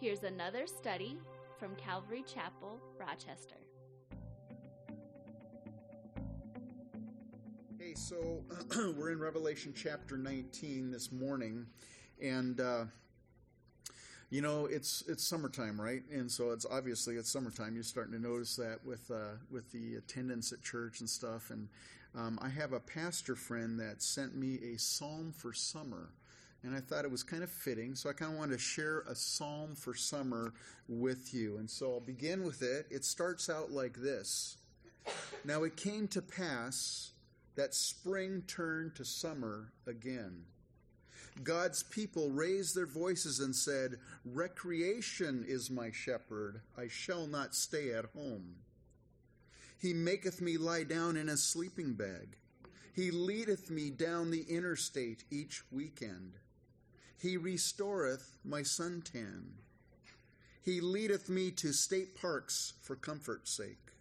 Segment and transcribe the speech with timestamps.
[0.00, 1.18] Here's another study
[1.58, 3.56] from Calvary Chapel, Rochester.
[7.76, 8.44] Hey, so
[8.96, 11.66] we're in Revelation chapter 19 this morning,
[12.22, 12.84] and uh,
[14.30, 16.04] you know it's it's summertime, right?
[16.12, 17.74] And so it's obviously it's summertime.
[17.74, 21.50] You're starting to notice that with uh, with the attendance at church and stuff.
[21.50, 21.68] And
[22.14, 26.10] um, I have a pastor friend that sent me a psalm for summer
[26.64, 27.94] and I thought it was kind of fitting.
[27.94, 30.52] So I kind of wanted to share a psalm for summer
[30.88, 31.58] with you.
[31.58, 32.86] And so I'll begin with it.
[32.90, 34.56] It starts out like this
[35.44, 37.12] Now it came to pass
[37.54, 40.44] that spring turned to summer again.
[41.42, 47.92] God's people raised their voices and said, Recreation is my shepherd, I shall not stay
[47.92, 48.56] at home.
[49.80, 52.36] He maketh me lie down in a sleeping bag.
[52.92, 56.32] He leadeth me down the interstate each weekend.
[57.20, 59.42] He restoreth my suntan.
[60.62, 63.92] He leadeth me to state parks for comfort's sake.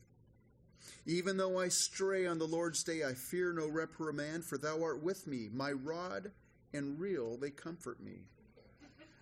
[1.05, 5.01] Even though I stray on the Lord's day, I fear no reprimand, for thou art
[5.01, 5.49] with me.
[5.51, 6.31] My rod
[6.73, 8.19] and reel, they comfort me.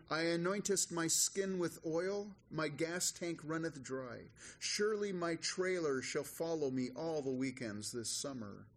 [0.10, 4.18] I anointest my skin with oil, my gas tank runneth dry.
[4.60, 8.68] Surely my trailer shall follow me all the weekends this summer,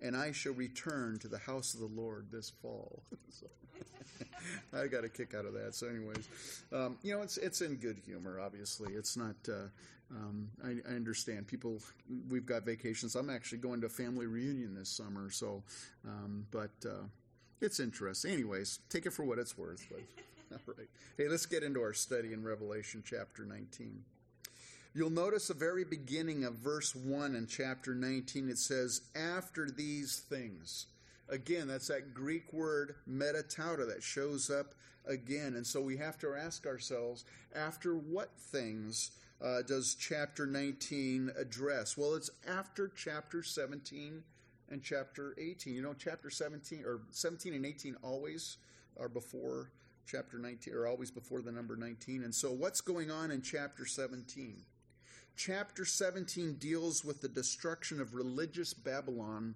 [0.00, 3.02] and I shall return to the house of the Lord this fall.
[4.74, 5.74] I got a kick out of that.
[5.74, 6.28] So, anyways,
[6.72, 8.40] um, you know, it's it's in good humor.
[8.40, 9.36] Obviously, it's not.
[9.48, 9.68] Uh,
[10.10, 11.78] um, I, I, understand people.
[12.28, 13.14] We've got vacations.
[13.14, 15.30] I'm actually going to a family reunion this summer.
[15.30, 15.62] So,
[16.06, 17.04] um, but uh,
[17.62, 18.32] it's interesting.
[18.32, 19.86] Anyways, take it for what it's worth.
[19.90, 20.00] But
[20.52, 20.88] all right.
[21.16, 24.04] Hey, let's get into our study in Revelation chapter 19.
[24.94, 28.50] You'll notice the very beginning of verse 1 in chapter 19.
[28.50, 30.86] It says, After these things.
[31.32, 34.74] Again, that's that Greek word meta tauta that shows up
[35.06, 35.54] again.
[35.56, 37.24] And so we have to ask ourselves
[37.54, 41.96] after what things uh, does chapter 19 address?
[41.96, 44.22] Well, it's after chapter 17
[44.68, 45.74] and chapter 18.
[45.74, 48.58] You know, chapter 17 or 17 and 18 always
[49.00, 49.70] are before
[50.06, 52.24] chapter 19 or always before the number 19.
[52.24, 54.58] And so what's going on in chapter 17?
[55.34, 59.54] Chapter 17 deals with the destruction of religious Babylon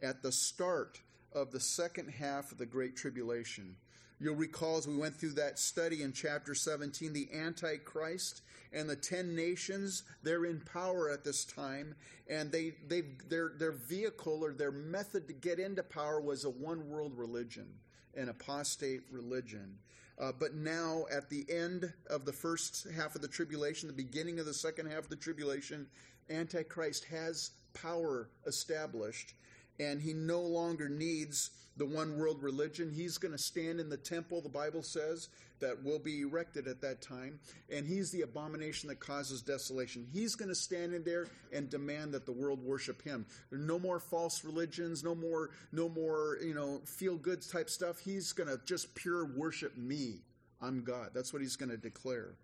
[0.00, 1.00] at the start
[1.34, 3.76] of the second half of the Great Tribulation.
[4.20, 8.96] You'll recall as we went through that study in chapter 17, the Antichrist and the
[8.96, 11.94] ten nations, they're in power at this time,
[12.28, 16.50] and they, they, their, their vehicle or their method to get into power was a
[16.50, 17.68] one world religion,
[18.16, 19.78] an apostate religion.
[20.20, 24.40] Uh, but now, at the end of the first half of the tribulation, the beginning
[24.40, 25.86] of the second half of the tribulation,
[26.28, 29.34] Antichrist has power established,
[29.78, 32.90] and he no longer needs the one world religion.
[32.90, 35.28] He's going to stand in the temple, the Bible says,
[35.60, 37.38] that will be erected at that time,
[37.70, 40.06] and he's the abomination that causes desolation.
[40.12, 43.26] He's going to stand in there and demand that the world worship him.
[43.50, 47.70] There are no more false religions, no more no more, you know, feel good type
[47.70, 47.98] stuff.
[47.98, 50.20] He's going to just pure worship me.
[50.60, 51.10] I'm God.
[51.14, 52.34] That's what he's going to declare.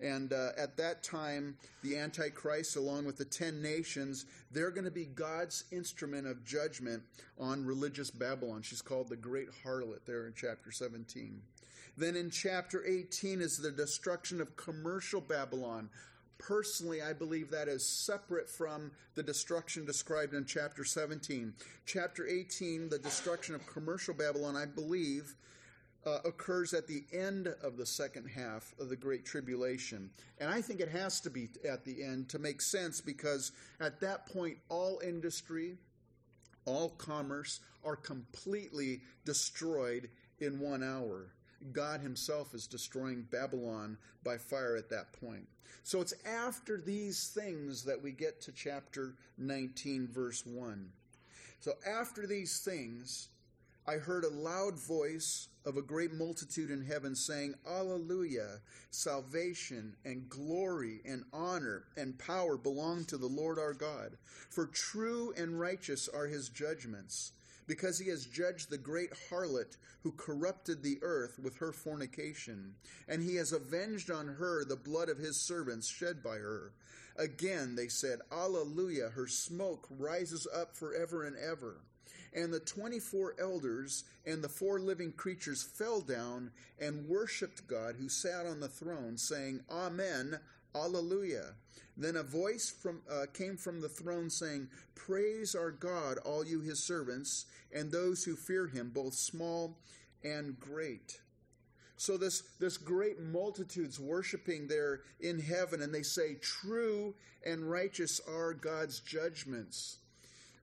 [0.00, 4.90] And uh, at that time, the Antichrist, along with the ten nations, they're going to
[4.90, 7.02] be God's instrument of judgment
[7.38, 8.62] on religious Babylon.
[8.62, 11.40] She's called the Great Harlot there in chapter 17.
[11.96, 15.90] Then in chapter 18 is the destruction of commercial Babylon.
[16.38, 21.52] Personally, I believe that is separate from the destruction described in chapter 17.
[21.84, 25.34] Chapter 18, the destruction of commercial Babylon, I believe,
[26.06, 30.10] uh, occurs at the end of the second half of the Great Tribulation.
[30.38, 34.00] And I think it has to be at the end to make sense because at
[34.00, 35.76] that point, all industry,
[36.64, 40.08] all commerce are completely destroyed
[40.38, 41.32] in one hour.
[41.72, 45.46] God Himself is destroying Babylon by fire at that point.
[45.82, 50.88] So it's after these things that we get to chapter 19, verse 1.
[51.60, 53.28] So after these things,
[53.86, 58.60] I heard a loud voice of a great multitude in heaven saying, Alleluia!
[58.90, 64.16] Salvation and glory and honor and power belong to the Lord our God.
[64.50, 67.32] For true and righteous are his judgments,
[67.70, 72.74] because he has judged the great harlot who corrupted the earth with her fornication,
[73.06, 76.72] and he has avenged on her the blood of his servants shed by her.
[77.16, 79.10] Again they said, Alleluia!
[79.10, 81.76] Her smoke rises up forever and ever.
[82.34, 86.50] And the 24 elders and the four living creatures fell down
[86.80, 90.40] and worshiped God who sat on the throne, saying, Amen,
[90.74, 91.54] Alleluia.
[91.96, 96.60] Then a voice from, uh, came from the throne saying, Praise our God, all you
[96.60, 99.76] his servants, and those who fear him, both small
[100.24, 101.20] and great.
[101.96, 107.14] So this, this great multitudes worshiping there in heaven, and they say, True
[107.44, 109.98] and righteous are God's judgments.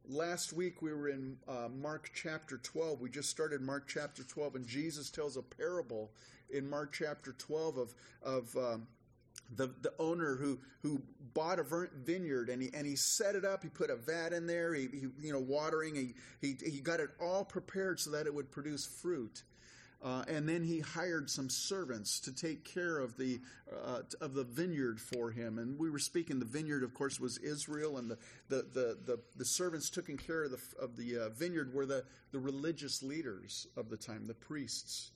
[0.09, 3.01] Last week we were in uh, Mark chapter 12.
[3.01, 6.11] We just started Mark chapter 12, and Jesus tells a parable
[6.49, 7.93] in Mark chapter 12 of,
[8.23, 8.87] of um,
[9.55, 11.01] the, the owner who, who
[11.33, 13.63] bought a vineyard and he, and he set it up.
[13.63, 15.95] He put a vat in there, he, he you know, watering.
[15.95, 19.43] He, he, he got it all prepared so that it would produce fruit.
[20.03, 23.39] Uh, and then he hired some servants to take care of the
[23.83, 25.57] uh, of the vineyard for him.
[25.57, 26.37] And we were speaking.
[26.37, 28.17] The vineyard, of course, was Israel, and the
[28.47, 32.03] the the the, the servants taking care of the of the uh, vineyard were the
[32.31, 35.11] the religious leaders of the time, the priests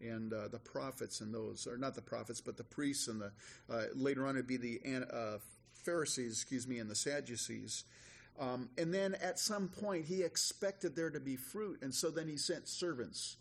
[0.00, 3.32] and uh, the prophets and those, or not the prophets, but the priests and the
[3.72, 4.80] uh, later on it'd be the
[5.12, 5.38] uh,
[5.84, 7.84] Pharisees, excuse me, and the Sadducees.
[8.38, 12.28] Um, and then at some point he expected there to be fruit, and so then
[12.28, 13.36] he sent servants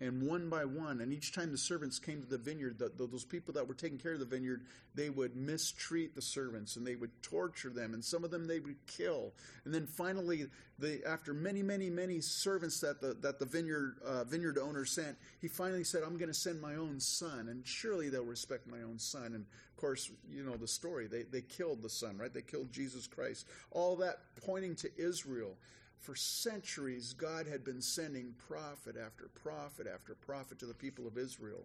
[0.00, 3.06] and one by one, and each time the servants came to the vineyard, the, the,
[3.06, 4.62] those people that were taking care of the vineyard,
[4.94, 8.60] they would mistreat the servants and they would torture them, and some of them they
[8.60, 9.32] would kill.
[9.64, 10.46] And then finally,
[10.78, 15.16] the, after many, many, many servants that the, that the vineyard, uh, vineyard owner sent,
[15.40, 18.82] he finally said, I'm going to send my own son, and surely they'll respect my
[18.82, 19.34] own son.
[19.34, 21.06] And of course, you know the story.
[21.06, 22.32] They, they killed the son, right?
[22.32, 23.46] They killed Jesus Christ.
[23.70, 25.56] All that pointing to Israel
[26.00, 31.18] for centuries, God had been sending prophet after prophet after prophet to the people of
[31.18, 31.64] Israel.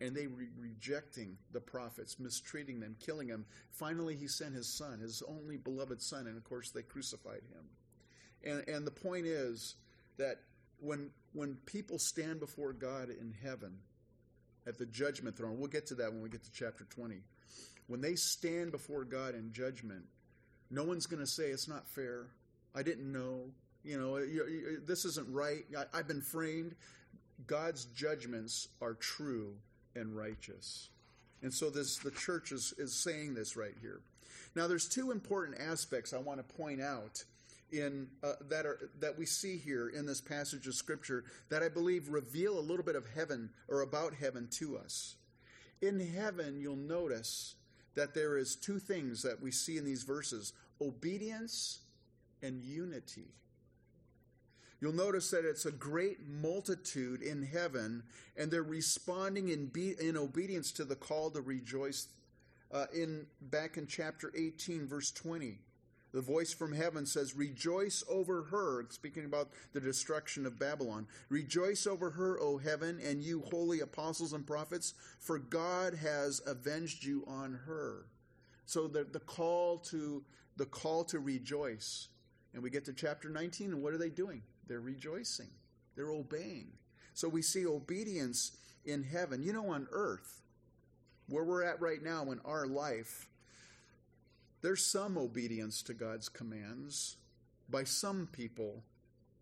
[0.00, 3.44] And they were rejecting the prophets, mistreating them, killing them.
[3.70, 7.68] Finally, he sent his son, his only beloved son, and of course, they crucified him.
[8.42, 9.76] And, and the point is
[10.16, 10.36] that
[10.80, 13.76] when, when people stand before God in heaven
[14.66, 17.16] at the judgment throne, we'll get to that when we get to chapter 20.
[17.86, 20.04] When they stand before God in judgment,
[20.70, 22.26] no one's going to say it's not fair.
[22.74, 23.44] I didn't know.
[23.82, 25.64] You know, this isn't right.
[25.94, 26.74] I, have been framed.
[27.46, 29.54] God's judgments are true
[29.96, 30.90] and righteous.
[31.42, 34.00] And so this the church is, is saying this right here.
[34.54, 37.24] Now there's two important aspects I want to point out
[37.72, 41.68] in uh, that are that we see here in this passage of scripture that I
[41.68, 45.16] believe reveal a little bit of heaven or about heaven to us.
[45.80, 47.54] In heaven, you'll notice
[47.94, 51.80] that there is two things that we see in these verses: obedience
[52.42, 53.28] and unity.
[54.80, 58.02] You'll notice that it's a great multitude in heaven,
[58.36, 62.08] and they're responding in, be, in obedience to the call to rejoice.
[62.72, 65.58] Uh, in back in chapter 18, verse 20,
[66.12, 71.86] the voice from heaven says, "Rejoice over her." Speaking about the destruction of Babylon, rejoice
[71.86, 77.24] over her, O heaven, and you holy apostles and prophets, for God has avenged you
[77.26, 78.06] on her.
[78.66, 80.24] So the, the call to
[80.56, 82.08] the call to rejoice
[82.54, 84.42] and we get to chapter 19, and what are they doing?
[84.66, 85.50] They're rejoicing,
[85.96, 86.68] they're obeying.
[87.14, 88.52] So we see obedience
[88.84, 89.42] in heaven.
[89.42, 90.42] You know, on earth,
[91.28, 93.28] where we're at right now in our life,
[94.62, 97.16] there's some obedience to God's commands
[97.68, 98.82] by some people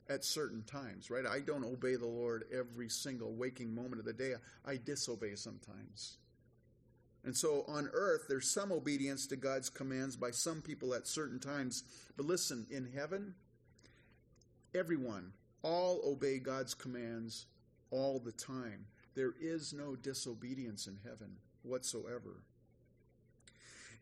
[0.08, 1.26] at certain times, right?
[1.26, 4.34] I don't obey the Lord every single waking moment of the day.
[4.64, 6.18] I disobey sometimes.
[7.24, 11.38] And so on earth, there's some obedience to God's commands by some people at certain
[11.38, 11.82] times.
[12.16, 13.34] But listen, in heaven,
[14.74, 15.32] everyone,
[15.62, 17.46] all obey God's commands
[17.90, 18.86] all the time.
[19.14, 22.42] There is no disobedience in heaven whatsoever.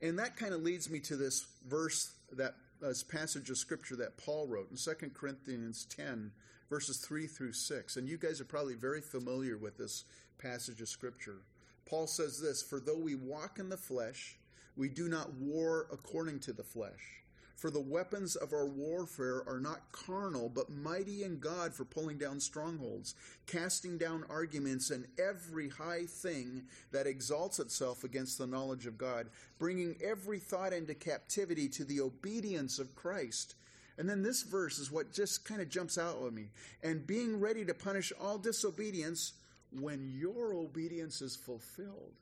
[0.03, 3.97] And that kind of leads me to this verse, that uh, this passage of scripture
[3.97, 6.31] that Paul wrote in 2 Corinthians 10,
[6.69, 7.97] verses 3 through 6.
[7.97, 10.05] And you guys are probably very familiar with this
[10.39, 11.39] passage of scripture.
[11.87, 14.37] Paul says this For though we walk in the flesh,
[14.77, 17.23] we do not war according to the flesh.
[17.57, 22.19] For the weapons of our warfare are not carnal, but mighty in God for pulling
[22.19, 23.15] down strongholds,
[23.47, 29.31] casting down arguments and every high thing that exalts itself against the knowledge of God,
[29.59, 33.55] bringing every thought into captivity to the obedience of Christ.
[33.97, 36.49] And then this verse is what just kind of jumps out at me.
[36.83, 39.33] And being ready to punish all disobedience
[39.73, 42.15] when your obedience is fulfilled.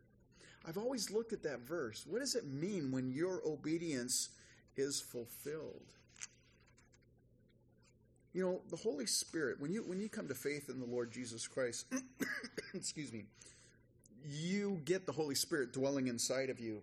[0.67, 2.07] I've always looked at that verse.
[2.09, 4.31] What does it mean when your obedience
[4.77, 5.93] is fulfilled?
[8.33, 11.13] You know, the Holy Spirit, when you when you come to faith in the Lord
[11.13, 11.87] Jesus Christ,
[12.75, 13.25] excuse me,
[14.27, 16.83] you get the Holy Spirit dwelling inside of you.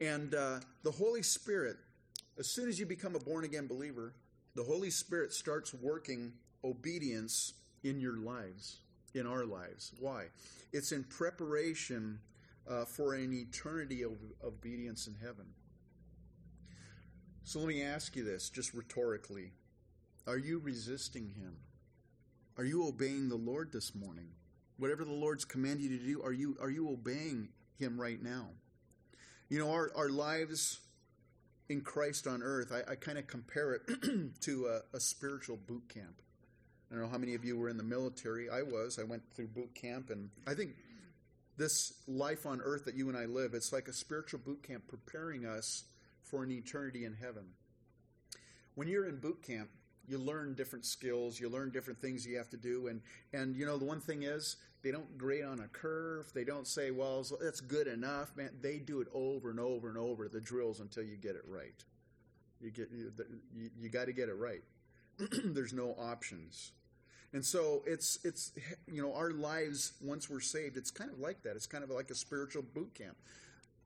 [0.00, 1.76] And uh, the Holy Spirit,
[2.38, 4.12] as soon as you become a born again believer,
[4.54, 6.32] the Holy Spirit starts working
[6.62, 8.78] obedience in your lives
[9.14, 9.92] in our lives.
[9.98, 10.26] Why?
[10.72, 12.20] It's in preparation
[12.68, 14.12] uh, for an eternity of
[14.44, 15.46] obedience in heaven.
[17.42, 19.52] So let me ask you this, just rhetorically.
[20.26, 21.56] Are you resisting him?
[22.60, 24.28] Are you obeying the Lord this morning?
[24.76, 27.48] Whatever the Lord's commanded you to do, are you are you obeying
[27.78, 28.48] Him right now?
[29.48, 30.80] You know, our our lives
[31.68, 33.82] in Christ on earth, I, I kind of compare it
[34.40, 36.20] to a, a spiritual boot camp.
[36.90, 38.50] I don't know how many of you were in the military.
[38.50, 38.98] I was.
[38.98, 40.74] I went through boot camp, and I think
[41.56, 44.84] this life on earth that you and I live, it's like a spiritual boot camp
[44.88, 45.84] preparing us
[46.22, 47.44] for an eternity in heaven.
[48.74, 49.68] When you're in boot camp,
[50.08, 53.00] you learn different skills, you learn different things you have to do, and
[53.32, 56.32] and you know the one thing is they don't grade on a curve.
[56.34, 59.96] They don't say, "Well, that's good enough." Man, they do it over and over and
[59.96, 61.84] over the drills until you get it right.
[62.60, 63.12] You get you,
[63.54, 64.62] you, you got to get it right.
[65.44, 66.72] There's no options.
[67.32, 68.52] And so it's it's
[68.90, 71.54] you know our lives once we're saved, it's kind of like that.
[71.56, 73.16] It's kind of like a spiritual boot camp.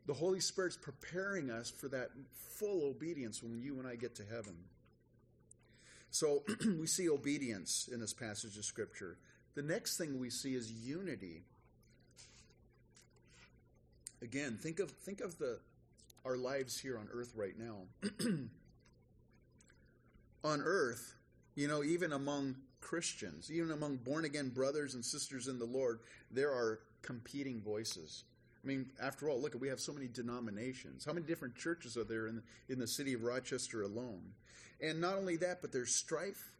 [0.06, 4.22] The Holy Spirit's preparing us for that full obedience when you and I get to
[4.24, 4.56] heaven.
[6.10, 6.42] So
[6.78, 9.18] we see obedience in this passage of Scripture.
[9.54, 11.42] The next thing we see is unity.
[14.22, 15.58] Again, think of think of the
[16.24, 17.82] our lives here on earth right now.
[20.44, 21.14] on earth,
[21.54, 26.00] you know, even among Christians, even among born again brothers and sisters in the Lord,
[26.30, 28.24] there are competing voices.
[28.62, 31.04] I mean, after all, look, we have so many denominations.
[31.04, 34.22] How many different churches are there in, in the city of Rochester alone?
[34.82, 36.52] And not only that, but there's strife,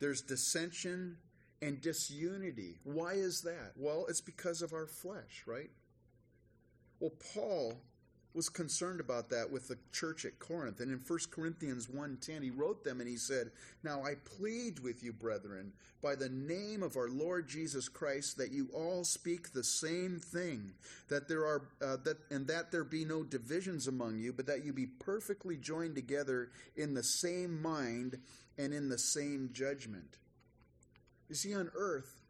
[0.00, 1.18] there's dissension,
[1.60, 2.78] and disunity.
[2.84, 3.72] Why is that?
[3.76, 5.70] Well, it's because of our flesh, right?
[7.00, 7.80] Well, Paul
[8.34, 10.80] was concerned about that with the church at Corinth.
[10.80, 15.02] And in 1 Corinthians 1:10 he wrote them and he said, "Now I plead with
[15.02, 15.72] you, brethren,
[16.02, 20.74] by the name of our Lord Jesus Christ that you all speak the same thing,
[21.08, 24.64] that there are uh, that and that there be no divisions among you, but that
[24.64, 28.20] you be perfectly joined together in the same mind
[28.58, 30.18] and in the same judgment."
[31.28, 32.20] You see on earth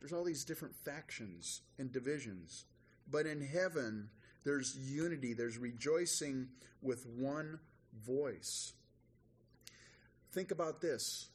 [0.00, 2.64] there's all these different factions and divisions,
[3.08, 4.10] but in heaven
[4.44, 6.48] there's unity, there's rejoicing
[6.82, 7.58] with one
[8.06, 8.72] voice.
[10.32, 11.28] Think about this.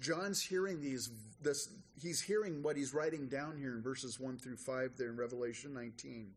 [0.00, 1.10] John's hearing these
[1.42, 1.68] this
[2.00, 5.74] he's hearing what he's writing down here in verses 1 through 5 there in Revelation
[5.74, 6.30] 19.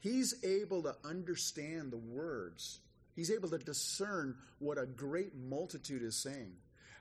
[0.00, 2.80] He's able to understand the words.
[3.14, 6.52] He's able to discern what a great multitude is saying.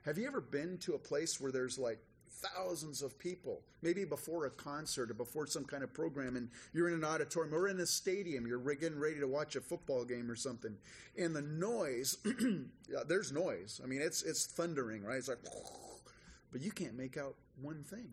[0.04, 2.00] Have you ever been to a place where there's like
[2.30, 6.88] thousands of people, maybe before a concert or before some kind of program, and you're
[6.88, 10.30] in an auditorium or in a stadium, you're getting ready to watch a football game
[10.30, 10.76] or something,
[11.18, 12.18] and the noise,
[13.08, 13.82] there's noise.
[13.84, 15.18] I mean, it's it's thundering, right?
[15.18, 15.44] It's like,
[16.52, 18.10] but you can't make out one thing.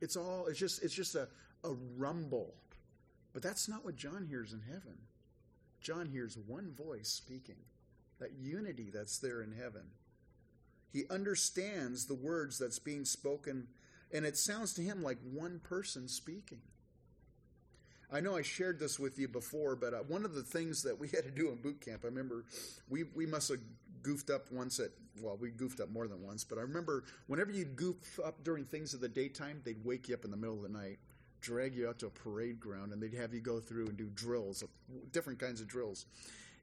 [0.00, 1.28] It's all it's just it's just a,
[1.64, 2.54] a rumble.
[3.32, 4.96] But that's not what John hears in heaven.
[5.80, 7.56] John hears one voice speaking.
[8.20, 9.82] That unity that's there in heaven.
[10.94, 13.66] He understands the words that's being spoken,
[14.12, 16.60] and it sounds to him like one person speaking.
[18.12, 21.00] I know I shared this with you before, but uh, one of the things that
[21.00, 22.44] we had to do in boot camp, I remember
[22.88, 23.58] we, we must have
[24.04, 27.50] goofed up once at, well, we goofed up more than once, but I remember whenever
[27.50, 30.54] you'd goof up during things of the daytime, they'd wake you up in the middle
[30.54, 30.98] of the night,
[31.40, 34.08] drag you out to a parade ground, and they'd have you go through and do
[34.14, 34.62] drills,
[35.10, 36.06] different kinds of drills.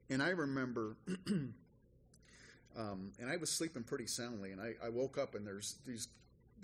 [0.08, 0.96] And I remember
[2.76, 6.08] Um, and I was sleeping pretty soundly, and I, I, woke up and there's these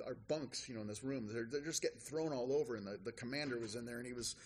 [0.07, 1.29] our bunks, you know, in this room.
[1.31, 4.07] They're, they're just getting thrown all over, and the, the commander was in there, and
[4.07, 4.37] he was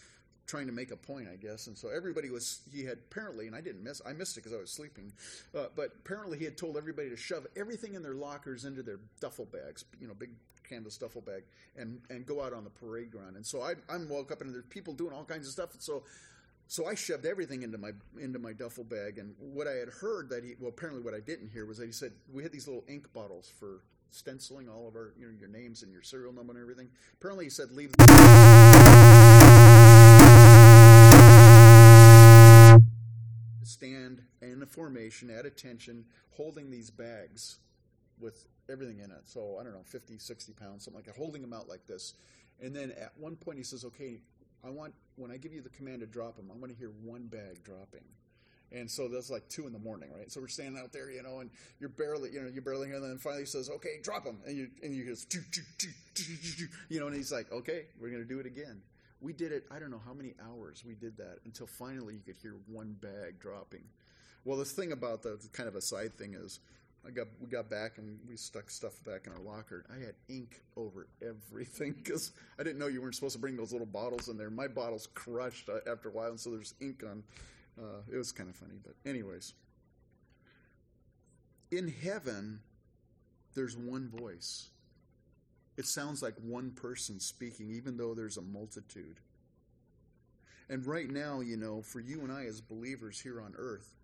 [0.47, 1.67] trying to make a point, I guess.
[1.67, 4.57] And so everybody was, he had apparently, and I didn't miss, I missed it because
[4.57, 5.13] I was sleeping,
[5.57, 8.99] uh, but apparently he had told everybody to shove everything in their lockers into their
[9.21, 10.31] duffel bags, you know, big
[10.69, 11.45] canvas duffel bag,
[11.77, 13.37] and, and go out on the parade ground.
[13.37, 15.73] And so I, I'm woke up and there's people doing all kinds of stuff.
[15.75, 16.03] And so
[16.73, 20.31] so I shoved everything into my into my duffel bag, and what I had heard
[20.31, 22.67] that he well apparently what I didn't hear was that he said we had these
[22.67, 26.33] little ink bottles for stenciling all of our you know your names and your serial
[26.33, 26.89] number and everything.
[27.13, 27.93] Apparently he said leave.
[27.93, 28.07] The
[33.65, 37.59] stand in a formation at attention, holding these bags
[38.19, 39.25] with everything in it.
[39.27, 42.15] So I don't know, 50, 60 pounds, something like that, holding them out like this.
[42.63, 44.23] And then at one point he says, "Okay,
[44.65, 46.91] I want when I give you the command to drop them, I want to hear
[47.03, 48.05] one bag dropping.
[48.71, 50.33] And so that's like two in the morning, right?
[50.33, 52.97] So we're standing out there, you know, and you're barely, you know, you're barely here.
[52.97, 55.35] And then finally he says, "Okay, drop them," and you and you just,
[56.89, 58.81] you know, and he's like, "Okay, we're to do it again."
[59.21, 59.67] We did it.
[59.71, 62.95] I don't know how many hours we did that until finally you could hear one
[63.01, 63.85] bag dropping.
[64.45, 66.59] Well, the thing about the kind of a side thing is,
[67.07, 69.85] I got we got back and we stuck stuff back in our locker.
[69.91, 73.73] I had ink over everything because I didn't know you weren't supposed to bring those
[73.73, 74.51] little bottles in there.
[74.51, 77.23] My bottles crushed uh, after a while, and so there's ink on.
[77.79, 79.55] Uh, it was kind of funny, but anyways,
[81.71, 82.61] in heaven,
[83.55, 84.69] there's one voice.
[85.79, 89.21] It sounds like one person speaking, even though there's a multitude.
[90.69, 93.95] And right now, you know, for you and I as believers here on earth,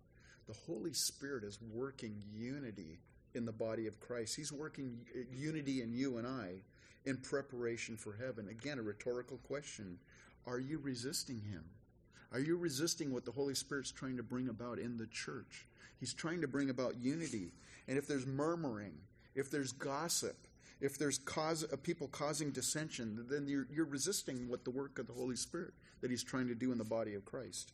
[0.49, 2.97] the Holy Spirit is working unity
[3.35, 4.35] in the body of Christ.
[4.35, 4.97] He's working
[5.31, 6.55] unity in you and I
[7.05, 8.47] in preparation for heaven.
[8.49, 9.99] Again, a rhetorical question
[10.47, 11.63] Are you resisting Him?
[12.33, 15.67] Are you resisting what the Holy Spirit's trying to bring about in the church?
[15.99, 17.51] He's trying to bring about unity.
[17.87, 18.93] And if there's murmuring,
[19.35, 20.35] if there's gossip,
[20.81, 25.05] if there's cause, uh, people causing dissension, then you're, you're resisting what the work of
[25.05, 27.71] the Holy Spirit that He's trying to do in the body of Christ.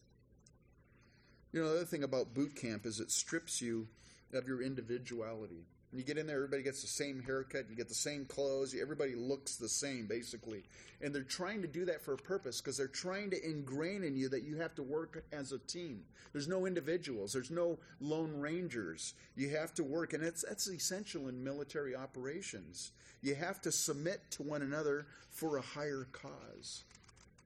[1.56, 3.88] You know, the other thing about boot camp is it strips you
[4.34, 5.64] of your individuality.
[5.90, 8.76] When you get in there, everybody gets the same haircut, you get the same clothes,
[8.78, 10.64] everybody looks the same, basically.
[11.02, 14.18] And they're trying to do that for a purpose because they're trying to ingrain in
[14.18, 16.02] you that you have to work as a team.
[16.34, 19.14] There's no individuals, there's no lone rangers.
[19.38, 22.92] You have to work, and it's, that's essential in military operations.
[23.22, 26.84] You have to submit to one another for a higher cause.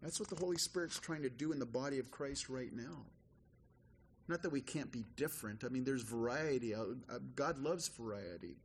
[0.02, 3.06] That's what the Holy Spirit's trying to do in the body of Christ right now.
[4.30, 5.64] Not that we can't be different.
[5.64, 6.76] I mean, there's variety.
[6.76, 8.58] Uh, uh, God loves variety.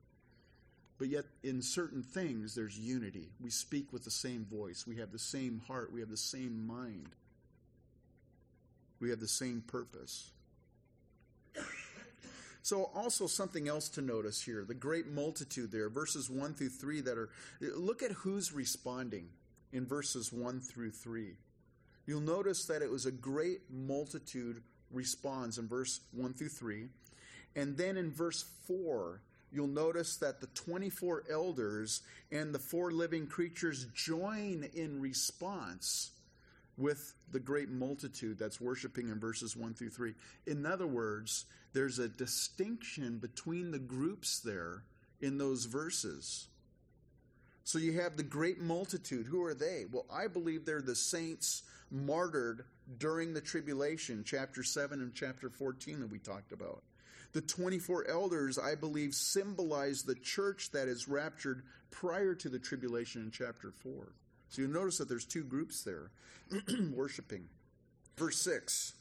[0.99, 3.31] But yet, in certain things, there's unity.
[3.41, 4.85] We speak with the same voice.
[4.87, 5.91] We have the same heart.
[5.91, 7.09] We have the same mind.
[9.01, 10.31] We have the same purpose.
[12.63, 17.03] So, also something else to notice here the great multitude there, verses 1 through 3
[17.03, 17.29] that are.
[17.61, 19.29] Look at who's responding
[19.73, 21.37] in verses 1 through 3.
[22.07, 24.63] You'll notice that it was a great multitude
[24.95, 26.89] responds in verse 1 through 3.
[27.57, 29.21] And then in verse 4,
[29.53, 36.11] you'll notice that the 24 elders and the four living creatures join in response
[36.77, 40.15] with the great multitude that's worshiping in verses 1 through 3.
[40.47, 44.83] In other words, there's a distinction between the groups there
[45.21, 46.49] in those verses.
[47.65, 49.27] So you have the great multitude.
[49.27, 49.87] Who are they?
[49.91, 52.65] Well, I believe they're the saints martyred
[52.99, 56.83] during the tribulation, chapter 7 and chapter 14 that we talked about.
[57.33, 63.23] The 24 elders, I believe, symbolize the church that is raptured prior to the tribulation
[63.23, 64.13] in chapter 4.
[64.51, 66.11] So you notice that there's two groups there
[66.93, 67.49] worshiping.
[68.17, 68.93] Verse 6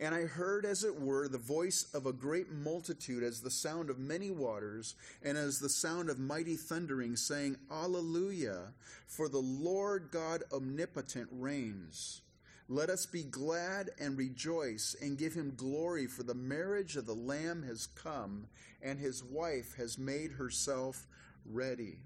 [0.00, 3.90] And I heard, as it were, the voice of a great multitude, as the sound
[3.90, 8.72] of many waters, and as the sound of mighty thundering, saying, Alleluia,
[9.06, 12.22] for the Lord God omnipotent reigns.
[12.66, 17.14] Let us be glad and rejoice and give him glory, for the marriage of the
[17.14, 18.46] Lamb has come,
[18.80, 21.06] and his wife has made herself
[21.44, 21.98] ready.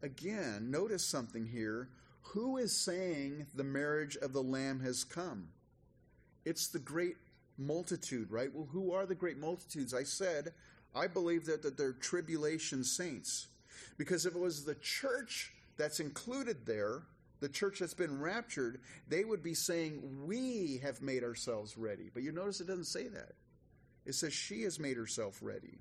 [0.00, 1.88] Again, notice something here.
[2.20, 5.48] Who is saying the marriage of the Lamb has come?
[6.44, 7.16] It's the great
[7.58, 8.52] multitude, right?
[8.52, 9.94] Well, who are the great multitudes?
[9.94, 10.52] I said,
[10.94, 13.48] I believe that, that they're tribulation saints.
[13.98, 17.02] Because if it was the church that's included there,
[17.40, 22.10] the church that's been raptured, they would be saying, We have made ourselves ready.
[22.12, 23.32] But you notice it doesn't say that.
[24.04, 25.78] It says she has made herself ready,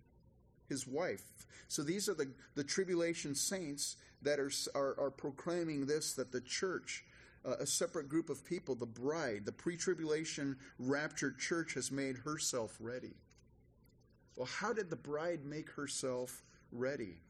[0.70, 1.24] his wife.
[1.68, 6.42] So these are the, the tribulation saints that are, are, are proclaiming this that the
[6.42, 7.04] church,
[7.46, 12.18] uh, a separate group of people, the bride, the pre tribulation raptured church has made
[12.18, 13.16] herself ready.
[14.36, 17.22] Well, how did the bride make herself ready?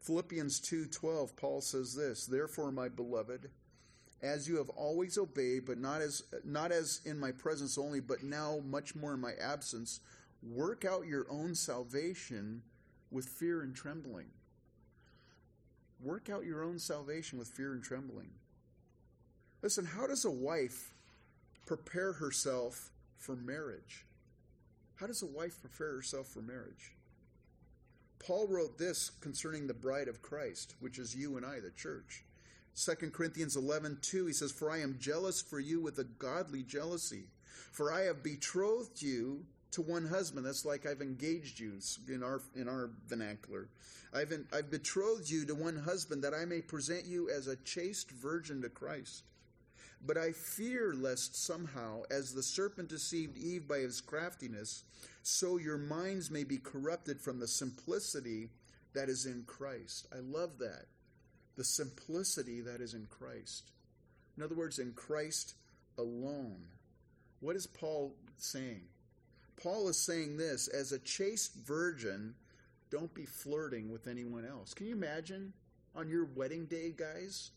[0.00, 3.50] Philippians 2:12 Paul says this, "Therefore my beloved,
[4.22, 8.22] as you have always obeyed, but not as not as in my presence only, but
[8.22, 10.00] now much more in my absence,
[10.42, 12.62] work out your own salvation
[13.10, 14.30] with fear and trembling."
[16.02, 18.30] Work out your own salvation with fear and trembling.
[19.62, 20.94] Listen, how does a wife
[21.66, 24.06] prepare herself for marriage?
[24.96, 26.92] How does a wife prepare herself for marriage?
[28.18, 32.24] Paul wrote this concerning the bride of Christ, which is you and I, the church.
[32.76, 36.62] 2 Corinthians 11, 2, he says, For I am jealous for you with a godly
[36.62, 37.24] jealousy.
[37.72, 40.46] For I have betrothed you to one husband.
[40.46, 41.78] That's like I've engaged you
[42.08, 43.68] in our, in our vernacular.
[44.12, 47.56] I've, in, I've betrothed you to one husband that I may present you as a
[47.56, 49.22] chaste virgin to Christ.
[50.04, 54.84] But I fear lest somehow, as the serpent deceived Eve by his craftiness,
[55.22, 58.48] so your minds may be corrupted from the simplicity
[58.94, 60.06] that is in Christ.
[60.12, 60.86] I love that.
[61.56, 63.72] The simplicity that is in Christ.
[64.36, 65.54] In other words, in Christ
[65.98, 66.62] alone.
[67.40, 68.82] What is Paul saying?
[69.62, 72.34] Paul is saying this as a chaste virgin,
[72.90, 74.74] don't be flirting with anyone else.
[74.74, 75.52] Can you imagine
[75.94, 77.50] on your wedding day, guys?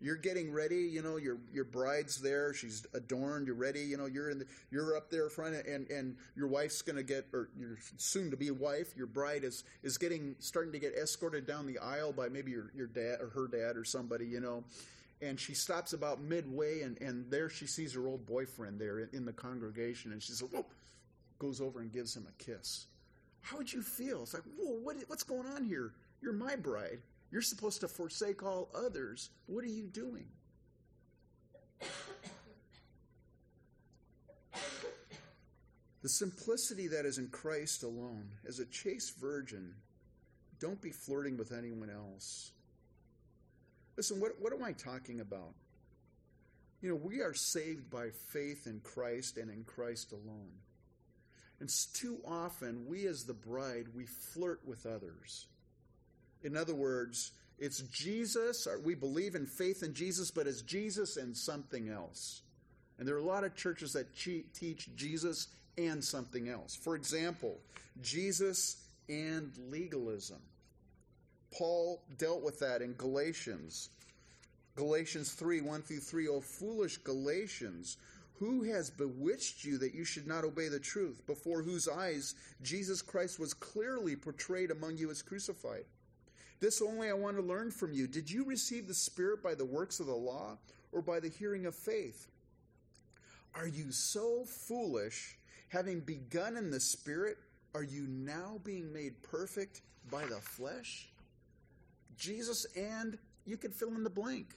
[0.00, 0.82] you're getting ready.
[0.82, 2.54] You know, your your bride's there.
[2.54, 3.46] She's adorned.
[3.46, 3.80] You're ready.
[3.80, 4.38] You know, you're in.
[4.40, 8.30] The, you're up there front, and and your wife's going to get, or your soon
[8.30, 12.12] to be wife, your bride is is getting starting to get escorted down the aisle
[12.12, 14.26] by maybe your your dad or her dad or somebody.
[14.26, 14.64] You know,
[15.20, 19.08] and she stops about midway, and and there she sees her old boyfriend there in,
[19.12, 20.66] in the congregation, and she says, "Whoa,"
[21.38, 22.86] goes over and gives him a kiss.
[23.40, 24.22] How would you feel?
[24.22, 25.92] It's like, whoa, what, what's going on here?
[26.20, 26.98] You're my bride.
[27.30, 29.30] You're supposed to forsake all others.
[29.46, 30.26] What are you doing?
[36.00, 39.74] The simplicity that is in Christ alone, as a chaste virgin,
[40.60, 42.52] don't be flirting with anyone else.
[43.96, 45.54] Listen, what, what am I talking about?
[46.80, 50.52] You know, we are saved by faith in Christ and in Christ alone.
[51.60, 55.46] And too often, we as the bride, we flirt with others.
[56.42, 61.36] In other words, it's Jesus, we believe in faith in Jesus, but it's Jesus and
[61.36, 62.42] something else.
[62.98, 66.76] And there are a lot of churches that teach Jesus and something else.
[66.76, 67.58] For example,
[68.00, 68.76] Jesus
[69.08, 70.38] and legalism.
[71.52, 73.90] Paul dealt with that in Galatians.
[74.76, 76.28] Galatians 3 1 through 3.
[76.28, 77.96] Oh, foolish Galatians,
[78.38, 83.02] who has bewitched you that you should not obey the truth, before whose eyes Jesus
[83.02, 85.84] Christ was clearly portrayed among you as crucified?
[86.60, 88.06] This only I want to learn from you.
[88.06, 90.56] Did you receive the Spirit by the works of the law
[90.92, 92.26] or by the hearing of faith?
[93.54, 95.36] Are you so foolish,
[95.68, 97.38] having begun in the Spirit,
[97.74, 101.08] are you now being made perfect by the flesh?
[102.16, 104.56] Jesus and you can fill in the blank.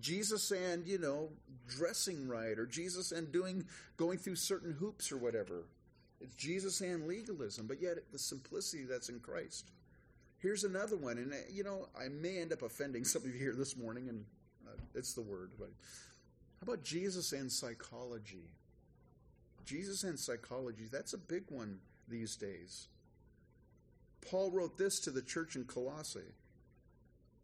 [0.00, 1.28] Jesus and, you know,
[1.68, 3.64] dressing right, or Jesus and doing,
[3.96, 5.64] going through certain hoops or whatever.
[6.20, 9.70] It's Jesus and legalism, but yet the simplicity that's in Christ.
[10.38, 13.38] Here's another one, and, uh, you know, I may end up offending some of you
[13.38, 14.24] here this morning, and
[14.66, 15.68] uh, it's the word, but
[16.60, 18.44] how about Jesus and psychology?
[19.64, 22.88] Jesus and psychology, that's a big one these days.
[24.28, 26.20] Paul wrote this to the church in Colossae,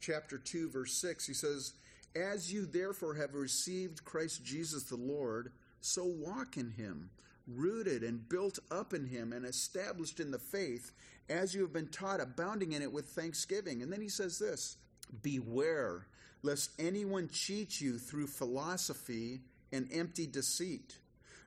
[0.01, 1.27] chapter 2, verse 6.
[1.27, 1.73] He says,
[2.14, 7.11] as you therefore have received Christ Jesus the Lord, so walk in him,
[7.47, 10.92] rooted and built up in him and established in the faith,
[11.29, 13.83] as you have been taught, abounding in it with thanksgiving.
[13.83, 14.77] And then he says this
[15.23, 16.07] Beware
[16.42, 19.40] lest anyone cheat you through philosophy
[19.73, 20.97] and empty deceit,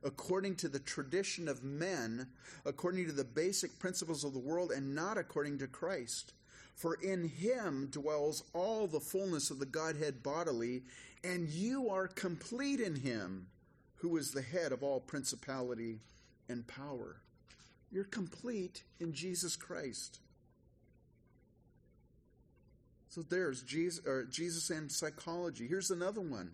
[0.04, 2.28] according to the tradition of men,
[2.66, 6.34] according to the basic principles of the world, and not according to Christ.
[6.80, 10.84] For in him dwells all the fullness of the Godhead bodily,
[11.26, 13.48] and you are complete in him,
[13.96, 16.00] who is the head of all principality
[16.48, 17.18] and power.
[17.92, 20.22] You're complete in Jesus Christ.
[23.10, 25.68] So there's Jesus, Jesus and psychology.
[25.68, 26.52] Here's another one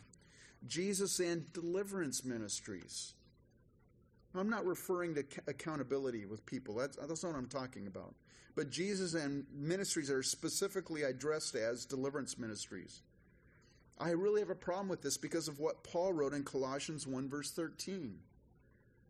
[0.65, 3.13] Jesus and deliverance ministries.
[4.33, 6.73] I'm not referring to accountability with people.
[6.73, 8.15] That's, that's not what I'm talking about
[8.55, 13.01] but Jesus and ministries are specifically addressed as deliverance ministries.
[13.99, 17.29] I really have a problem with this because of what Paul wrote in Colossians 1,
[17.29, 18.17] verse 13.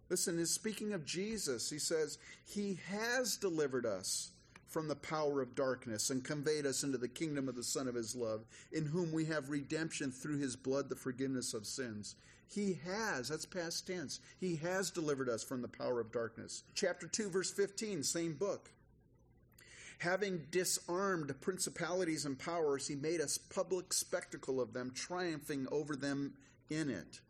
[0.09, 4.31] Listen, is speaking of Jesus, he says, He has delivered us
[4.67, 7.95] from the power of darkness and conveyed us into the kingdom of the Son of
[7.95, 12.15] His love, in whom we have redemption through His blood, the forgiveness of sins.
[12.47, 16.63] He has, that's past tense, He has delivered us from the power of darkness.
[16.75, 18.69] Chapter 2, verse 15, same book.
[19.99, 26.33] Having disarmed principalities and powers, he made a public spectacle of them, triumphing over them
[26.69, 27.21] in it.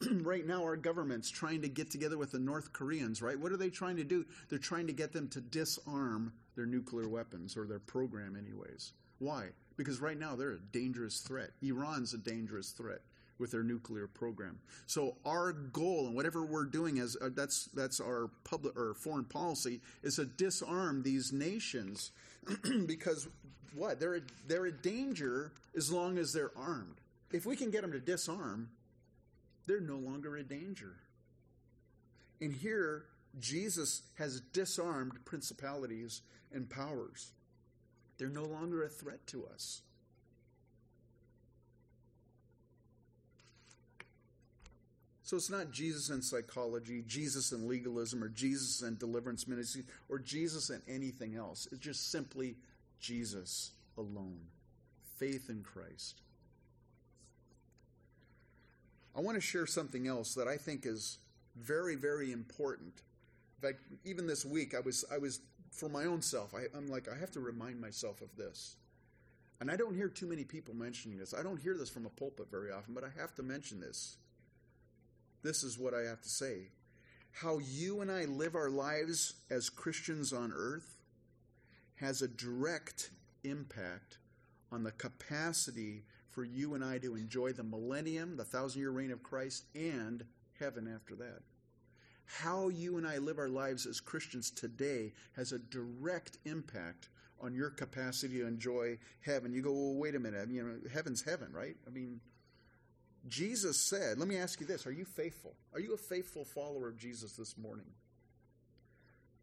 [0.22, 3.38] right now, our government's trying to get together with the North Koreans, right?
[3.38, 4.26] What are they trying to do?
[4.48, 8.92] They're trying to get them to disarm their nuclear weapons, or their program, anyways.
[9.18, 9.48] Why?
[9.76, 11.50] Because right now they're a dangerous threat.
[11.62, 13.00] Iran's a dangerous threat
[13.40, 14.58] with their nuclear program.
[14.86, 19.24] So our goal and whatever we're doing as uh, that's that's our public or foreign
[19.24, 22.12] policy is to disarm these nations
[22.86, 23.28] because
[23.74, 27.00] what they're a, they're a danger as long as they're armed.
[27.32, 28.68] If we can get them to disarm,
[29.66, 30.96] they're no longer a danger.
[32.40, 33.04] And here
[33.38, 36.22] Jesus has disarmed principalities
[36.52, 37.30] and powers.
[38.18, 39.82] They're no longer a threat to us.
[45.30, 50.18] So it's not Jesus and psychology, Jesus and legalism, or Jesus and deliverance ministry, or
[50.18, 51.68] Jesus and anything else.
[51.70, 52.56] It's just simply
[52.98, 54.40] Jesus alone.
[55.18, 56.22] Faith in Christ.
[59.16, 61.18] I want to share something else that I think is
[61.54, 62.94] very, very important.
[63.62, 65.38] In fact, even this week, I was, I was
[65.70, 68.74] for my own self, I, I'm like, I have to remind myself of this.
[69.60, 71.34] and I don't hear too many people mentioning this.
[71.34, 74.16] I don't hear this from a pulpit very often, but I have to mention this.
[75.42, 76.68] This is what I have to say.
[77.32, 80.96] How you and I live our lives as Christians on earth
[81.96, 83.10] has a direct
[83.44, 84.18] impact
[84.72, 89.10] on the capacity for you and I to enjoy the millennium, the thousand year reign
[89.10, 90.24] of Christ, and
[90.58, 91.40] heaven after that.
[92.24, 97.08] How you and I live our lives as Christians today has a direct impact
[97.40, 99.52] on your capacity to enjoy heaven.
[99.52, 100.48] You go, well, wait a minute.
[100.50, 101.74] You know, heaven's heaven, right?
[101.86, 102.20] I mean,
[103.28, 105.54] Jesus said, let me ask you this Are you faithful?
[105.74, 107.86] Are you a faithful follower of Jesus this morning?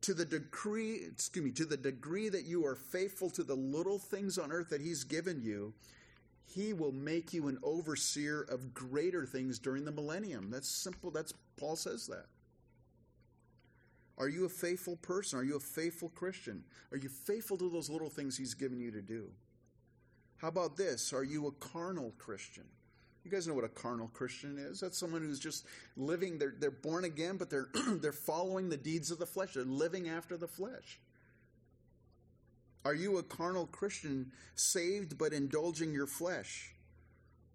[0.01, 3.99] To the degree, excuse me, to the degree that you are faithful to the little
[3.99, 5.73] things on earth that He's given you,
[6.45, 10.49] He will make you an overseer of greater things during the millennium.
[10.49, 11.11] That's simple.
[11.11, 12.25] That's Paul says that.
[14.19, 15.37] Are you a faithful person?
[15.39, 16.63] Are you a faithful Christian?
[16.91, 19.29] Are you faithful to those little things He's given you to do?
[20.37, 21.13] How about this?
[21.13, 22.65] Are you a carnal Christian?
[23.27, 24.79] You guys know what a carnal Christian is?
[24.79, 25.65] That's someone who's just
[25.97, 27.67] living, they're, they're born again, but they're,
[27.99, 29.55] they're following the deeds of the flesh.
[29.55, 31.01] They're living after the flesh.
[32.85, 36.73] Are you a carnal Christian, saved but indulging your flesh?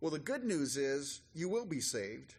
[0.03, 2.35] Well, the good news is you will be saved.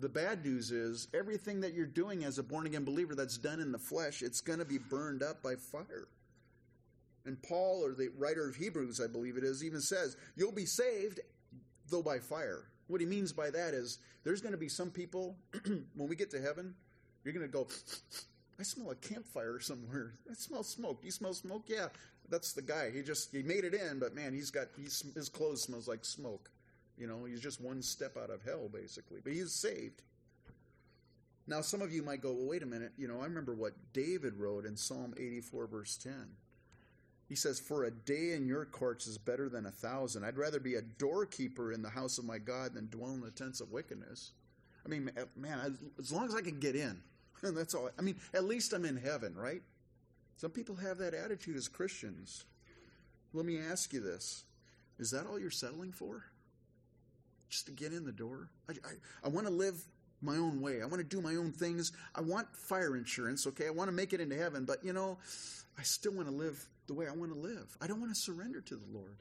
[0.00, 3.60] The bad news is everything that you're doing as a born again believer that's done
[3.60, 6.08] in the flesh, it's going to be burned up by fire.
[7.24, 10.66] And Paul, or the writer of Hebrews, I believe it is, even says, You'll be
[10.66, 11.20] saved,
[11.90, 12.64] though by fire.
[12.86, 15.36] What he means by that is there's going to be some people,
[15.94, 16.74] when we get to heaven,
[17.24, 17.68] you're going to go,
[18.58, 20.14] I smell a campfire somewhere.
[20.30, 21.00] I smell smoke.
[21.02, 21.64] You smell smoke?
[21.66, 21.88] Yeah,
[22.28, 22.90] that's the guy.
[22.90, 26.04] He just he made it in, but man, he's got he's, his clothes smells like
[26.04, 26.50] smoke.
[26.98, 29.20] You know, he's just one step out of hell, basically.
[29.24, 30.02] But he's saved.
[31.46, 32.92] Now, some of you might go, well, wait a minute.
[32.98, 36.12] You know, I remember what David wrote in Psalm 84, verse 10.
[37.30, 40.24] He says, For a day in your courts is better than a thousand.
[40.24, 43.30] I'd rather be a doorkeeper in the house of my God than dwell in the
[43.30, 44.32] tents of wickedness.
[44.84, 47.00] I mean, man, as long as I can get in,
[47.42, 47.88] that's all.
[47.96, 49.62] I mean, at least I'm in heaven, right?
[50.38, 52.46] Some people have that attitude as Christians.
[53.32, 54.42] Let me ask you this
[54.98, 56.24] Is that all you're settling for?
[57.48, 58.48] just to get in the door.
[58.68, 58.92] I, I,
[59.24, 59.84] I want to live
[60.22, 60.82] my own way.
[60.82, 61.92] I want to do my own things.
[62.14, 63.66] I want fire insurance, okay?
[63.66, 65.18] I want to make it into heaven, but you know,
[65.76, 67.76] I still want to live the way I want to live.
[67.80, 69.18] I don't want to surrender to the Lord.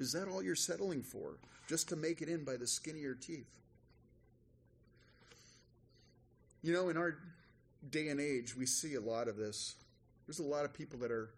[0.00, 1.38] Is that all you're settling for?
[1.68, 3.60] Just to make it in by the skin of your teeth?
[6.60, 7.18] You know, in our
[7.90, 9.76] day and age, we see a lot of this.
[10.26, 11.30] There's a lot of people that are,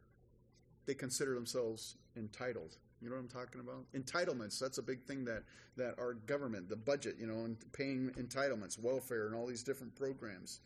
[0.87, 2.77] they consider themselves entitled.
[3.03, 3.85] You know what I'm talking about?
[3.95, 4.59] Entitlements.
[4.59, 5.43] That's a big thing that,
[5.77, 9.95] that our government, the budget, you know, and paying entitlements, welfare, and all these different
[9.95, 10.61] programs.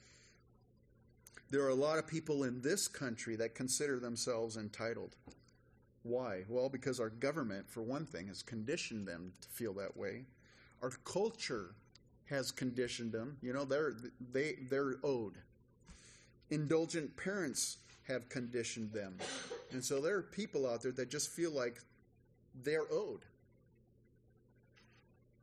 [1.51, 5.17] There are a lot of people in this country that consider themselves entitled.
[6.03, 6.45] Why?
[6.49, 10.25] Well, because our government, for one thing, has conditioned them to feel that way.
[10.83, 11.75] Our culture
[12.27, 13.39] has conditioned them.
[13.43, 13.95] You know, they're
[14.33, 15.35] they they're owed.
[16.51, 19.17] Indulgent parents have conditioned them.
[19.73, 21.81] And so there are people out there that just feel like
[22.63, 23.25] they're owed.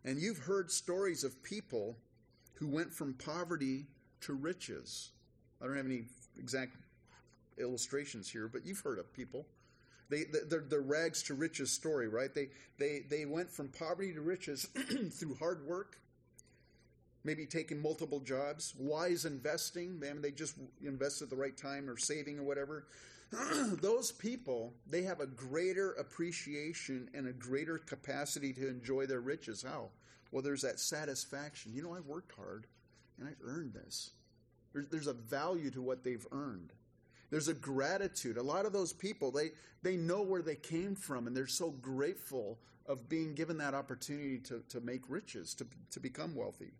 [0.03, 1.97] And you've heard stories of people
[2.55, 3.85] who went from poverty
[4.21, 5.11] to riches.
[5.65, 6.03] I don't have any
[6.37, 6.75] exact
[7.57, 9.47] illustrations here, but you've heard of people.
[10.09, 12.31] They, they're the rags to riches story, right?
[12.35, 14.67] They, they, they went from poverty to riches
[15.11, 15.97] through hard work,
[17.23, 19.99] maybe taking multiple jobs, wise investing.
[19.99, 22.85] Man, they just invested at the right time or saving or whatever.
[23.81, 29.65] those people, they have a greater appreciation and a greater capacity to enjoy their riches.
[29.67, 29.89] How?
[30.31, 31.73] Well, there's that satisfaction.
[31.73, 32.67] You know, I worked hard
[33.17, 34.11] and I earned this.
[34.75, 36.73] There's, there's a value to what they've earned.
[37.29, 38.37] There's a gratitude.
[38.37, 41.71] A lot of those people, they, they know where they came from and they're so
[41.71, 46.73] grateful of being given that opportunity to, to make riches, to, to become wealthy.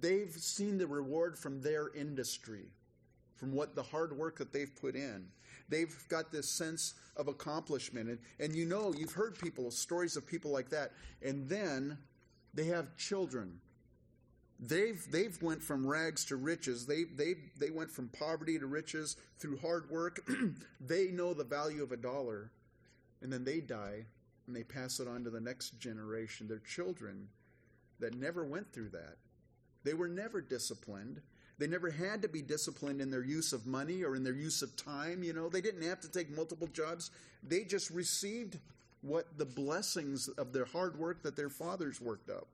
[0.00, 2.70] They've seen the reward from their industry,
[3.36, 5.26] from what the hard work that they've put in.
[5.68, 8.08] They've got this sense of accomplishment.
[8.08, 10.92] And, and you know, you've heard people, stories of people like that.
[11.22, 11.98] And then
[12.54, 13.60] they have children.
[14.60, 16.86] They've, they've went from rags to riches.
[16.86, 20.20] They, they, they went from poverty to riches through hard work.
[20.80, 22.50] they know the value of a dollar.
[23.20, 24.04] And then they die
[24.46, 27.28] and they pass it on to the next generation, their children
[28.00, 29.16] that never went through that.
[29.84, 31.20] They were never disciplined.
[31.58, 34.62] They never had to be disciplined in their use of money or in their use
[34.62, 35.22] of time.
[35.22, 37.10] You know, they didn't have to take multiple jobs.
[37.42, 38.58] They just received
[39.02, 42.48] what the blessings of their hard work that their fathers worked up.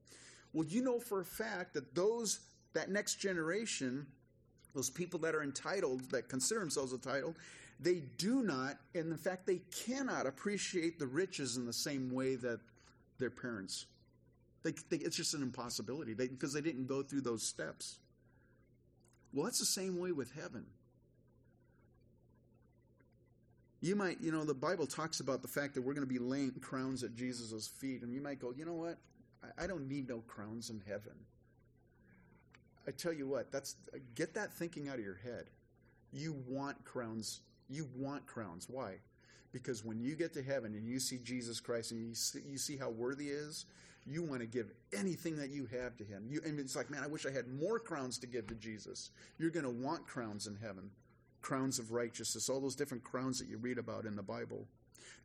[0.53, 2.41] Well, you know for a fact that those,
[2.75, 4.07] that next generation,
[4.75, 7.37] those people that are entitled, that consider themselves entitled,
[7.79, 12.37] they do not, and in fact, they cannot appreciate the riches in the same way
[12.37, 12.61] that
[13.19, 13.87] their parents.
[14.63, 17.99] They, they, it's just an impossibility they, because they didn't go through those steps.
[19.33, 20.67] Well, that's the same way with heaven.
[23.81, 26.19] You might, you know, the Bible talks about the fact that we're going to be
[26.19, 28.99] laying crowns at Jesus' feet, and you might go, you know what?
[29.59, 31.15] I, don't need no crowns in heaven.
[32.87, 33.77] I tell you what, that's
[34.15, 35.47] get that thinking out of your head.
[36.13, 37.41] You want crowns.
[37.69, 38.67] You want crowns.
[38.69, 38.97] Why?
[39.53, 42.59] Because when you get to heaven and you see Jesus Christ and you see, you
[42.59, 43.67] see how worthy he is,
[44.07, 46.27] you want to give anything that you have to him.
[46.29, 49.11] You, and it's like, man, I wish I had more crowns to give to Jesus.
[49.39, 50.91] You're going to want crowns in heaven
[51.41, 54.67] crowns of righteousness, all those different crowns that you read about in the Bible.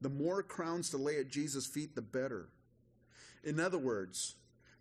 [0.02, 2.50] The more crowns to lay at Jesus' feet, the better.
[3.46, 4.36] In other words,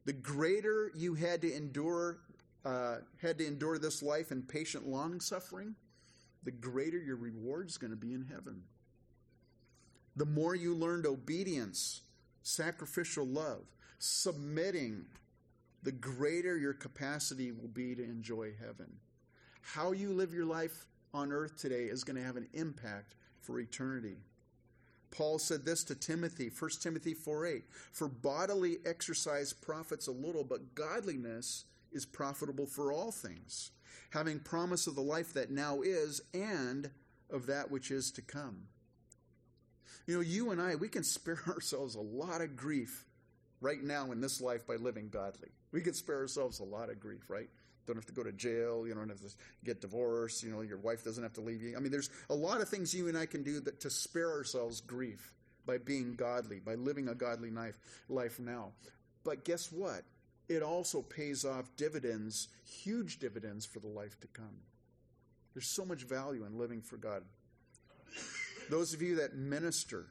[0.07, 2.19] the greater you had to endure
[2.65, 5.75] uh, had to endure this life in patient long suffering,
[6.45, 8.63] the greater your reward is going to be in heaven.
[10.17, 12.03] The more you learned obedience,
[12.43, 13.67] sacrificial love,
[13.99, 15.05] submitting,
[15.83, 18.91] the greater your capacity will be to enjoy heaven.
[19.61, 23.61] How you live your life on earth today is going to have an impact for
[23.61, 24.17] eternity.
[25.15, 27.65] Paul said this to Timothy, 1 Timothy 4 8.
[27.93, 33.71] For bodily exercise profits a little, but godliness is profitable for all things,
[34.11, 36.91] having promise of the life that now is and
[37.31, 38.65] of that which is to come.
[40.07, 43.07] You know, you and I, we can spare ourselves a lot of grief
[43.61, 45.51] right now in this life by living godly.
[45.73, 47.49] We can spare ourselves a lot of grief, right?
[47.87, 48.87] Don't have to go to jail.
[48.87, 49.31] You don't have to
[49.65, 50.43] get divorced.
[50.43, 51.77] You know, your wife doesn't have to leave you.
[51.77, 54.31] I mean, there's a lot of things you and I can do that to spare
[54.31, 55.35] ourselves grief
[55.67, 58.73] by being godly, by living a godly life, life now.
[59.25, 60.03] But guess what?
[60.49, 64.59] It also pays off dividends, huge dividends for the life to come.
[65.55, 67.23] There's so much value in living for God.
[68.71, 70.07] Those of you that minister,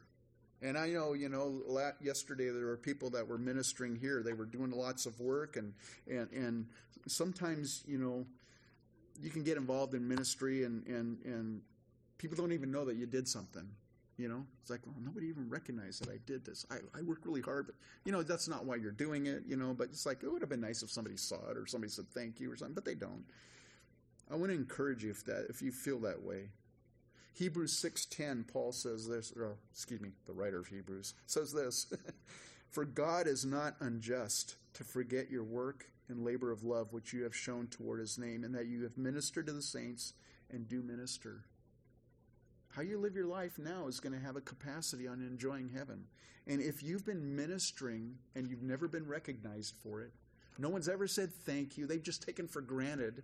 [0.63, 1.61] and I know, you know,
[2.01, 4.23] yesterday there were people that were ministering here.
[4.23, 5.73] They were doing lots of work, and
[6.09, 6.65] and and
[7.07, 8.25] sometimes, you know,
[9.21, 11.61] you can get involved in ministry, and and and
[12.17, 13.67] people don't even know that you did something.
[14.17, 16.65] You know, it's like, well, nobody even recognized that I did this.
[16.69, 19.43] I, I worked really hard, but you know, that's not why you're doing it.
[19.45, 21.65] You know, but it's like it would have been nice if somebody saw it or
[21.67, 23.25] somebody said thank you or something, but they don't.
[24.31, 26.49] I want to encourage you if that if you feel that way.
[27.33, 29.33] Hebrews six ten, Paul says this.
[29.35, 31.91] Or, excuse me, the writer of Hebrews says this:
[32.69, 37.23] For God is not unjust to forget your work and labor of love which you
[37.23, 40.13] have shown toward His name, and that you have ministered to the saints
[40.51, 41.45] and do minister.
[42.69, 46.05] How you live your life now is going to have a capacity on enjoying heaven.
[46.47, 50.11] And if you've been ministering and you've never been recognized for it,
[50.57, 53.23] no one's ever said thank you, they've just taken for granted,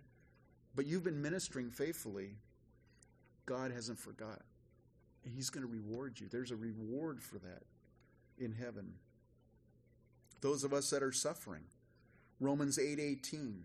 [0.74, 2.36] but you've been ministering faithfully,
[3.50, 4.42] God hasn't forgot.
[5.24, 6.28] And He's going to reward you.
[6.30, 7.64] There's a reward for that
[8.38, 8.94] in heaven.
[10.40, 11.64] Those of us that are suffering,
[12.38, 13.64] Romans 8:18.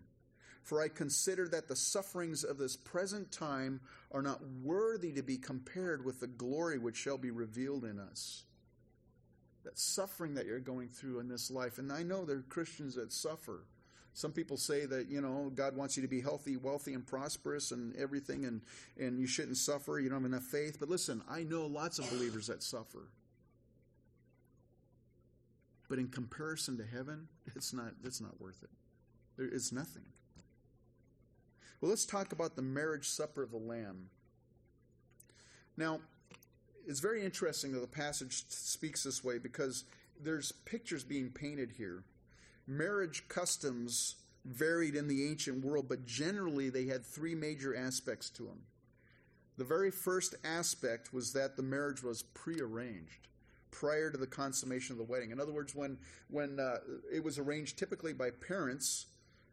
[0.64, 5.38] For I consider that the sufferings of this present time are not worthy to be
[5.38, 8.42] compared with the glory which shall be revealed in us.
[9.62, 12.96] That suffering that you're going through in this life, and I know there are Christians
[12.96, 13.60] that suffer.
[14.16, 17.70] Some people say that, you know, God wants you to be healthy, wealthy, and prosperous
[17.70, 18.62] and everything, and,
[18.98, 20.00] and you shouldn't suffer.
[20.00, 20.78] You don't have enough faith.
[20.80, 23.08] But listen, I know lots of believers that suffer.
[25.90, 29.50] But in comparison to heaven, it's not, it's not worth it.
[29.52, 30.06] It's nothing.
[31.82, 34.08] Well, let's talk about the marriage supper of the Lamb.
[35.76, 36.00] Now,
[36.88, 39.84] it's very interesting that the passage speaks this way because
[40.18, 42.02] there's pictures being painted here.
[42.66, 48.44] Marriage customs varied in the ancient world, but generally they had three major aspects to
[48.44, 48.60] them.
[49.56, 53.28] The very first aspect was that the marriage was prearranged
[53.70, 55.30] prior to the consummation of the wedding.
[55.30, 55.98] In other words, when
[56.28, 56.78] when uh,
[57.12, 59.06] it was arranged typically by parents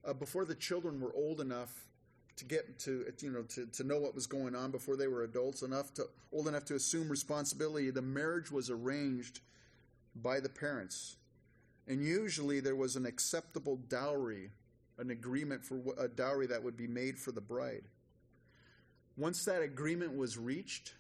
[0.06, 1.86] uh, before the children were old enough
[2.36, 5.24] to get to you know to, to know what was going on before they were
[5.24, 9.42] adults enough to old enough to assume responsibility the marriage was arranged
[10.16, 11.18] by the parents
[11.88, 14.50] and usually there was an acceptable dowry
[14.98, 17.84] an agreement for a dowry that would be made for the bride.
[19.18, 20.94] Once that agreement was reached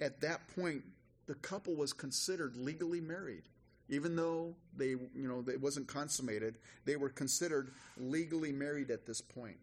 [0.00, 0.82] at that point
[1.26, 3.44] the couple was considered legally married.
[3.88, 9.20] Even though they you know it wasn't consummated they were considered legally married at this
[9.20, 9.56] point.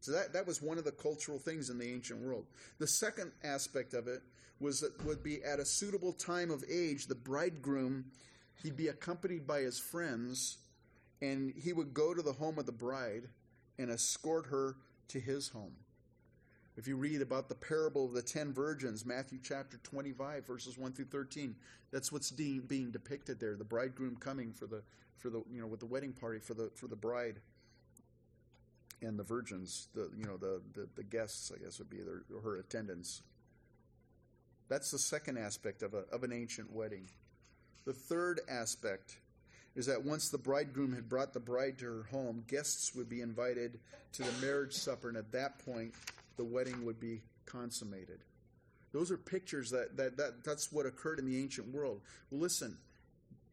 [0.00, 2.46] So that, that was one of the cultural things in the ancient world.
[2.80, 4.20] The second aspect of it
[4.58, 8.06] was that would be at a suitable time of age, the bridegroom,
[8.62, 10.58] he'd be accompanied by his friends,
[11.20, 13.28] and he would go to the home of the bride
[13.78, 14.76] and escort her
[15.08, 15.74] to his home.
[16.76, 20.92] If you read about the parable of the ten virgins, Matthew chapter 25, verses 1
[20.92, 21.54] through 13,
[21.90, 23.56] that's what's de- being depicted there.
[23.56, 24.82] The bridegroom coming for the,
[25.18, 27.40] for the, you know, with the wedding party for the, for the bride
[29.02, 32.22] and the virgins, the, you know, the, the, the guests, I guess would be their,
[32.42, 33.22] her attendants.
[34.68, 37.08] That's the second aspect of, a, of an ancient wedding.
[37.84, 39.16] The third aspect
[39.74, 43.22] is that once the bridegroom had brought the bride to her home, guests would be
[43.22, 43.80] invited
[44.12, 45.94] to the marriage supper, and at that point,
[46.36, 48.20] the wedding would be consummated.
[48.92, 52.02] Those are pictures that, that, that that's what occurred in the ancient world.
[52.30, 52.76] Well, listen,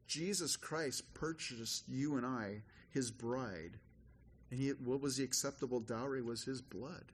[0.07, 3.79] Jesus Christ purchased you and I, his bride,
[4.51, 7.05] and he, what was the acceptable dowry was his blood.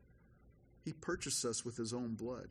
[0.83, 2.47] He purchased us with his own blood.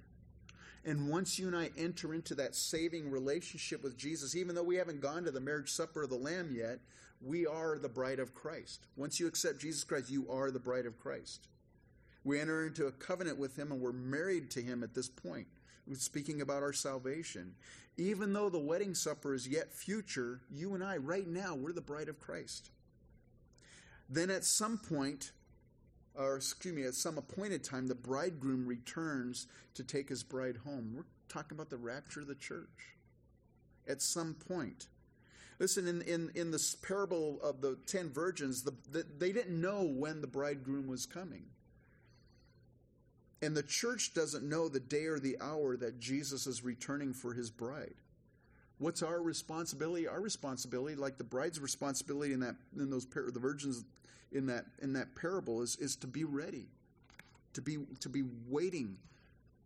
[0.85, 4.77] And once you and I enter into that saving relationship with Jesus, even though we
[4.77, 6.81] haven't gone to the marriage supper of the Lamb yet,
[7.23, 8.87] we are the bride of Christ.
[8.97, 11.49] Once you accept Jesus Christ, you are the bride of Christ.
[12.23, 15.47] We enter into a covenant with Him and we're married to Him at this point.
[15.87, 17.55] We're speaking about our salvation.
[17.97, 21.81] Even though the wedding supper is yet future, you and I, right now, we're the
[21.81, 22.71] bride of Christ.
[24.09, 25.33] Then at some point,
[26.17, 30.93] or excuse me, at some appointed time, the bridegroom returns to take his bride home.
[30.95, 32.97] We're talking about the rapture of the church.
[33.89, 34.89] At some point.
[35.59, 39.83] Listen, in, in, in this parable of the ten virgins, the, the, they didn't know
[39.83, 41.45] when the bridegroom was coming.
[43.43, 47.35] And the church doesn't know the day or the hour that Jesus is returning for
[47.35, 47.95] his bride.
[48.85, 50.07] What's our responsibility?
[50.07, 53.83] Our responsibility, like the bride's responsibility in that in those par- the virgins
[54.31, 56.67] in that in that parable, is is to be ready,
[57.55, 58.99] to be to be waiting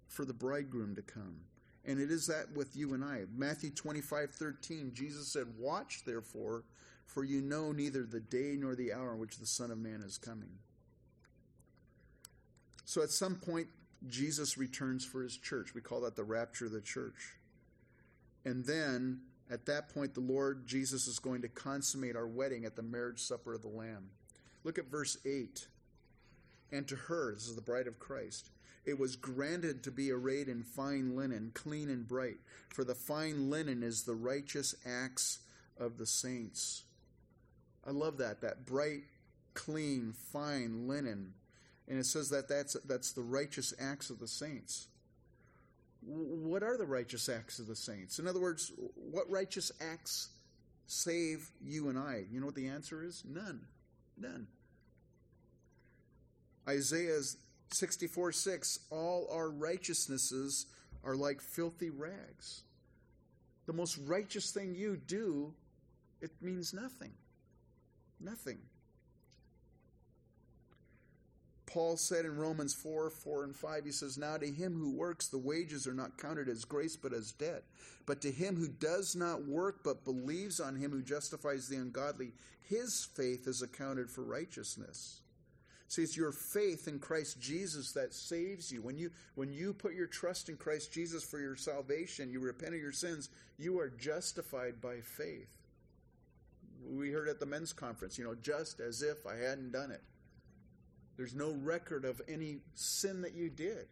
[0.06, 1.40] for the bridegroom to come.
[1.84, 3.24] And it is that with you and I.
[3.36, 6.62] Matthew 25, 13, Jesus said, Watch therefore,
[7.04, 10.00] for you know neither the day nor the hour in which the Son of Man
[10.06, 10.60] is coming.
[12.84, 13.66] So at some point,
[14.06, 15.74] Jesus returns for his church.
[15.74, 17.37] We call that the rapture of the church.
[18.48, 19.20] And then
[19.50, 23.20] at that point, the Lord Jesus is going to consummate our wedding at the marriage
[23.20, 24.10] supper of the Lamb.
[24.64, 25.66] Look at verse 8.
[26.72, 28.50] And to her, this is the bride of Christ,
[28.84, 32.38] it was granted to be arrayed in fine linen, clean and bright,
[32.70, 35.40] for the fine linen is the righteous acts
[35.78, 36.84] of the saints.
[37.86, 39.02] I love that, that bright,
[39.54, 41.34] clean, fine linen
[41.88, 44.88] and it says that that's, that's the righteous acts of the saints.
[46.08, 48.18] What are the righteous acts of the saints?
[48.18, 50.30] In other words, what righteous acts
[50.86, 52.24] save you and I?
[52.30, 53.22] You know what the answer is?
[53.28, 53.60] None.
[54.16, 54.46] None.
[56.66, 57.20] Isaiah
[57.72, 60.66] 64 6 All our righteousnesses
[61.04, 62.62] are like filthy rags.
[63.66, 65.52] The most righteous thing you do,
[66.22, 67.12] it means nothing.
[68.18, 68.58] Nothing.
[71.68, 75.28] Paul said in Romans 4 4 and 5, he says, Now to him who works,
[75.28, 77.62] the wages are not counted as grace, but as debt.
[78.06, 82.32] But to him who does not work, but believes on him who justifies the ungodly,
[82.66, 85.20] his faith is accounted for righteousness.
[85.88, 88.80] See, it's your faith in Christ Jesus that saves you.
[88.80, 92.74] When you when you put your trust in Christ Jesus for your salvation, you repent
[92.74, 95.50] of your sins, you are justified by faith.
[96.90, 100.02] We heard at the men's conference, you know, just as if I hadn't done it.
[101.18, 103.88] There's no record of any sin that you did.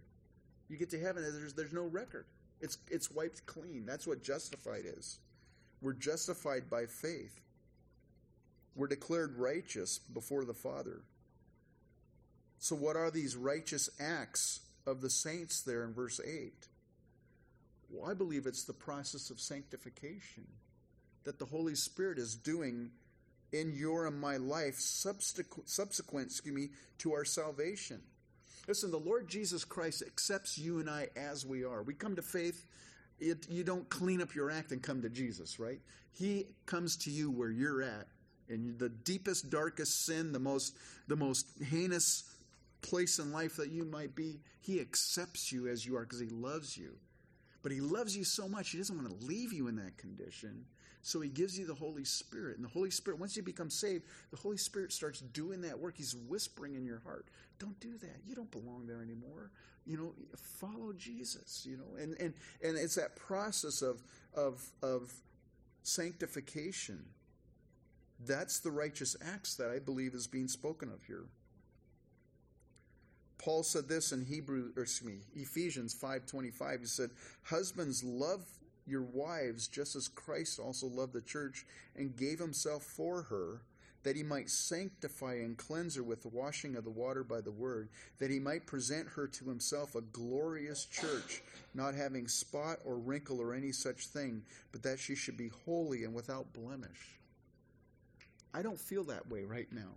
[0.68, 2.24] You get to heaven, there's, there's no record.
[2.60, 3.84] It's, it's wiped clean.
[3.84, 5.18] That's what justified is.
[5.82, 7.40] We're justified by faith.
[8.76, 11.02] We're declared righteous before the Father.
[12.58, 16.52] So, what are these righteous acts of the saints there in verse 8?
[17.90, 20.46] Well, I believe it's the process of sanctification
[21.24, 22.90] that the Holy Spirit is doing
[23.61, 28.00] in your and my life subsequent, subsequent excuse me, to our salvation.
[28.68, 31.82] Listen, the Lord Jesus Christ accepts you and I as we are.
[31.82, 32.66] We come to faith.
[33.20, 35.80] It, you don't clean up your act and come to Jesus, right?
[36.12, 38.07] He comes to you where you're at,
[38.48, 40.76] in the deepest, darkest sin, the most,
[41.09, 42.24] the most heinous
[42.82, 44.40] place in life that you might be.
[44.61, 46.92] He accepts you as you are because He loves you.
[47.62, 50.66] But He loves you so much, He doesn't want to leave you in that condition.
[51.07, 52.57] So he gives you the Holy Spirit.
[52.57, 55.94] And the Holy Spirit, once you become saved, the Holy Spirit starts doing that work.
[55.96, 57.26] He's whispering in your heart,
[57.61, 58.22] don't do that.
[58.26, 59.52] You don't belong there anymore.
[59.86, 61.94] You know, follow Jesus, you know.
[61.96, 64.02] And and and it's that process of
[64.34, 65.12] of of
[65.84, 67.04] sanctification.
[68.26, 71.26] That's the righteous acts that I believe is being spoken of here.
[73.38, 76.80] Paul said this in Hebrew, excuse me, Ephesians 5.25.
[76.80, 77.11] He said,
[77.44, 78.44] Husbands, love
[78.87, 81.66] your wives just as Christ also loved the church
[81.97, 83.62] and gave himself for her,
[84.05, 87.51] that he might sanctify and cleanse her with the washing of the water by the
[87.51, 87.89] word,
[88.20, 91.43] that he might present her to himself a glorious church,
[91.74, 96.05] not having spot or wrinkle or any such thing, but that she should be holy
[96.05, 97.18] and without blemish.
[98.55, 99.93] I don't feel that way right now.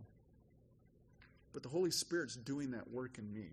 [1.54, 3.52] But the Holy Spirit's doing that work in me.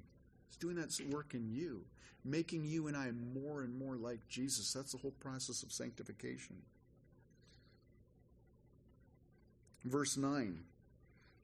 [0.49, 1.83] He's doing that work in you,
[2.25, 4.73] making you and I more and more like Jesus.
[4.73, 6.57] That's the whole process of sanctification.
[9.85, 10.59] Verse 9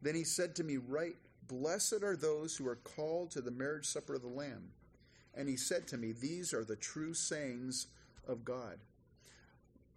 [0.00, 1.16] Then he said to me, Write,
[1.48, 4.70] Blessed are those who are called to the marriage supper of the Lamb.
[5.34, 7.86] And he said to me, These are the true sayings
[8.26, 8.78] of God.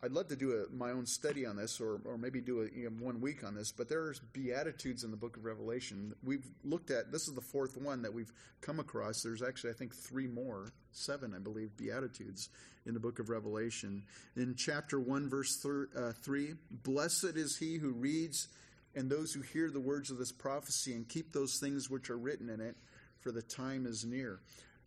[0.06, 2.66] I'd love to do a, my own study on this, or, or maybe do a,
[2.66, 3.72] you know, one week on this.
[3.72, 6.14] But there's beatitudes in the Book of Revelation.
[6.24, 8.32] We've looked at this is the fourth one that we've
[8.62, 9.24] come across.
[9.24, 12.50] There's actually, I think, three more, seven, I believe, beatitudes
[12.86, 14.04] in the Book of Revelation.
[14.36, 18.48] In chapter one, verse thir- uh, three, blessed is he who reads
[18.94, 22.18] and those who hear the words of this prophecy and keep those things which are
[22.18, 22.76] written in it,
[23.22, 24.40] for the time is near.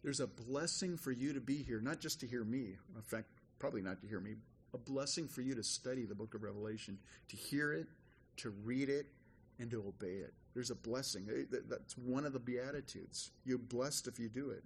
[0.05, 2.77] There's a blessing for you to be here, not just to hear me.
[2.95, 3.27] In fact,
[3.59, 4.37] probably not to hear me,
[4.75, 6.99] a blessing for you to study the book of Revelation,
[7.29, 7.87] to hear it,
[8.39, 9.07] to read it,
[9.59, 10.35] and to obey it.
[10.55, 11.29] There's a blessing.
[11.69, 13.31] That's one of the Beatitudes.
[13.45, 14.63] You're blessed if you do it.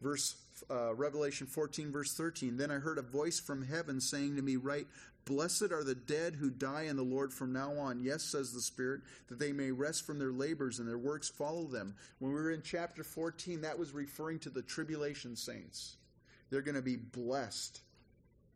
[0.00, 0.34] Verse
[0.70, 2.56] uh, Revelation 14, verse 13.
[2.56, 4.86] Then I heard a voice from heaven saying to me, Write,
[5.26, 8.00] Blessed are the dead who die in the Lord from now on.
[8.00, 11.64] Yes, says the Spirit, that they may rest from their labors and their works follow
[11.64, 11.94] them.
[12.18, 15.96] When we were in chapter 14, that was referring to the tribulation saints.
[16.48, 17.80] They're going to be blessed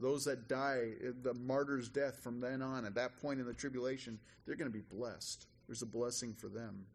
[0.01, 3.55] those that die, eh, the martyr's death from then on, at that point in the
[3.55, 5.47] tribulation, they're going to be blessed.
[5.67, 6.87] There's a blessing for them.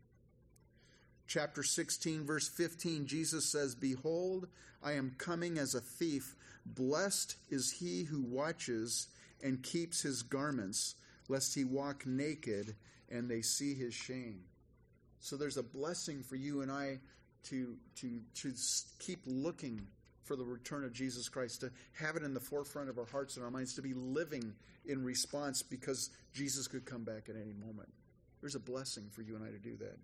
[1.27, 4.47] Chapter 16, verse 15, Jesus says, Behold,
[4.83, 6.35] I am coming as a thief.
[6.65, 9.07] Blessed is he who watches
[9.43, 10.95] and keeps his garments,
[11.27, 12.75] lest he walk naked
[13.09, 14.41] and they see his shame.
[15.19, 16.99] So there's a blessing for you and I
[17.45, 18.53] to, to, to
[18.99, 19.87] keep looking
[20.29, 23.35] for the return of Jesus Christ, to have it in the forefront of our hearts
[23.35, 24.53] and our minds, to be living
[24.85, 27.89] in response because Jesus could come back at any moment.
[28.39, 29.97] There's a blessing for you and I to do that.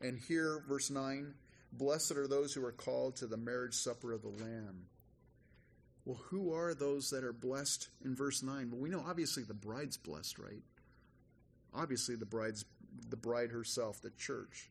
[0.00, 1.32] And here, verse 9
[1.70, 4.86] Blessed are those who are called to the marriage supper of the Lamb.
[6.04, 8.70] Well, who are those that are blessed in verse 9?
[8.72, 10.62] Well, we know obviously the bride's blessed, right?
[11.72, 12.64] Obviously the bride's
[13.10, 14.70] the bride herself, the church.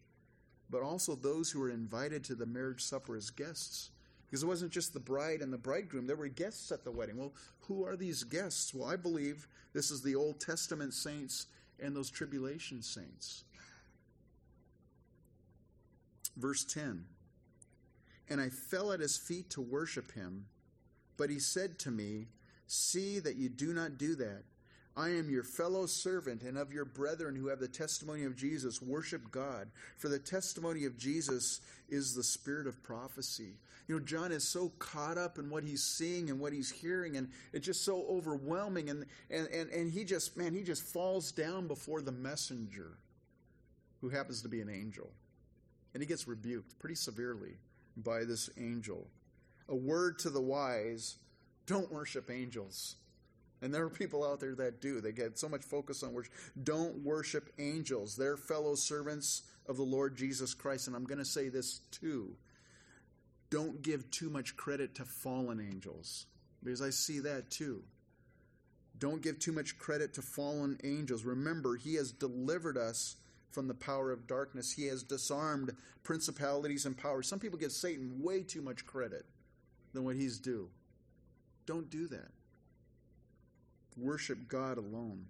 [0.70, 3.92] But also those who are invited to the marriage supper as guests.
[4.28, 7.18] Because it wasn't just the bride and the bridegroom, there were guests at the wedding.
[7.18, 8.74] Well, who are these guests?
[8.74, 11.48] Well, I believe this is the Old Testament saints
[11.80, 13.46] and those tribulation saints.
[16.36, 17.06] Verse 10
[18.30, 20.46] And I fell at his feet to worship him,
[21.16, 22.28] but he said to me,
[22.68, 24.44] See that you do not do that.
[24.98, 28.82] I am your fellow servant and of your brethren who have the testimony of Jesus.
[28.82, 33.54] Worship God, for the testimony of Jesus is the spirit of prophecy.
[33.88, 37.16] You know, John is so caught up in what he's seeing and what he's hearing,
[37.16, 38.90] and it's just so overwhelming.
[38.90, 42.98] And, and, and, and he just, man, he just falls down before the messenger
[44.02, 45.12] who happens to be an angel.
[45.94, 47.58] And he gets rebuked pretty severely
[47.98, 49.08] by this angel.
[49.70, 51.18] A word to the wise
[51.68, 52.96] don't worship angels.
[53.62, 55.02] And there are people out there that do.
[55.02, 56.34] They get so much focus on worship.
[56.64, 58.16] Don't worship angels.
[58.16, 60.88] They're fellow servants of the Lord Jesus Christ.
[60.88, 62.36] And I'm going to say this too.
[63.50, 66.26] Don't give too much credit to fallen angels,
[66.64, 67.84] because I see that too.
[69.00, 71.24] Don't give too much credit to fallen angels.
[71.24, 73.16] Remember, He has delivered us
[73.50, 75.72] from the power of darkness, He has disarmed
[76.04, 77.28] principalities and powers.
[77.28, 79.26] Some people give Satan way too much credit
[79.94, 80.70] than what He's due.
[81.66, 82.32] Don't do that
[83.98, 85.26] worship God alone.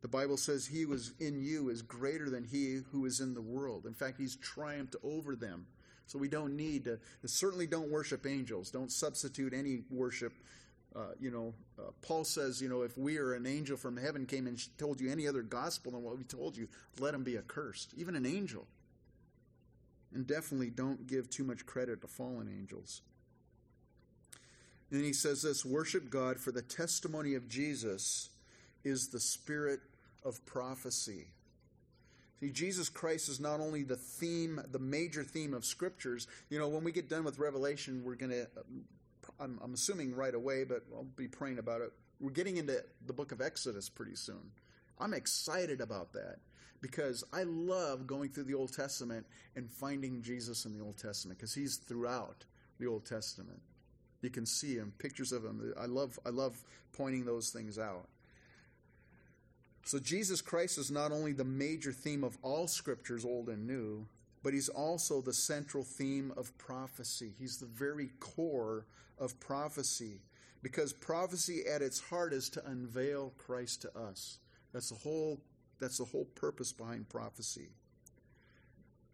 [0.00, 3.42] The Bible says he was in you is greater than he who is in the
[3.42, 3.84] world.
[3.86, 5.66] In fact, he's triumphed over them.
[6.06, 8.70] So we don't need to, certainly don't worship angels.
[8.70, 10.32] Don't substitute any worship.
[10.96, 14.24] Uh, you know, uh, Paul says, you know, if we or an angel from heaven
[14.24, 17.36] came and told you any other gospel than what we told you, let him be
[17.36, 17.92] accursed.
[17.96, 18.66] Even an angel.
[20.14, 23.02] And definitely don't give too much credit to fallen angels.
[24.90, 28.30] And he says this worship God, for the testimony of Jesus
[28.84, 29.80] is the spirit
[30.24, 31.26] of prophecy.
[32.40, 36.28] See, Jesus Christ is not only the theme, the major theme of scriptures.
[36.50, 38.46] You know, when we get done with Revelation, we're going to,
[39.40, 41.92] I'm, I'm assuming right away, but I'll be praying about it.
[42.20, 44.52] We're getting into the book of Exodus pretty soon.
[45.00, 46.38] I'm excited about that
[46.80, 49.26] because I love going through the Old Testament
[49.56, 52.44] and finding Jesus in the Old Testament because he's throughout
[52.78, 53.60] the Old Testament.
[54.22, 55.72] You can see him, pictures of him.
[55.78, 56.56] I love, I love
[56.92, 58.08] pointing those things out.
[59.84, 64.06] So Jesus Christ is not only the major theme of all scriptures, old and new,
[64.42, 67.32] but he's also the central theme of prophecy.
[67.38, 68.86] He's the very core
[69.18, 70.20] of prophecy
[70.62, 74.38] because prophecy at its heart is to unveil Christ to us.
[74.72, 75.40] That's the whole
[75.80, 77.68] that's the whole purpose behind prophecy.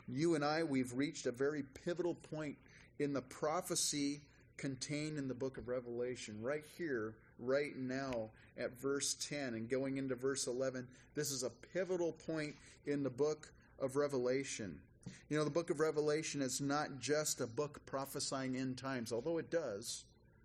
[0.09, 2.57] You and I we've reached a very pivotal point
[2.99, 4.23] in the prophecy
[4.57, 9.97] contained in the book of Revelation right here right now at verse 10 and going
[9.97, 10.87] into verse 11.
[11.15, 12.55] This is a pivotal point
[12.87, 14.79] in the book of Revelation.
[15.29, 19.39] You know, the book of Revelation is not just a book prophesying end times, although
[19.39, 20.05] it does.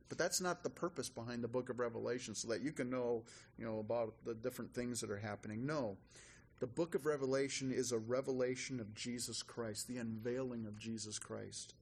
[0.10, 3.24] But that's not the purpose behind the book of Revelation, so that you can know,
[3.58, 5.66] you know, about the different things that are happening.
[5.66, 5.98] No.
[6.60, 11.76] The book of Revelation is a revelation of Jesus Christ, the unveiling of Jesus Christ.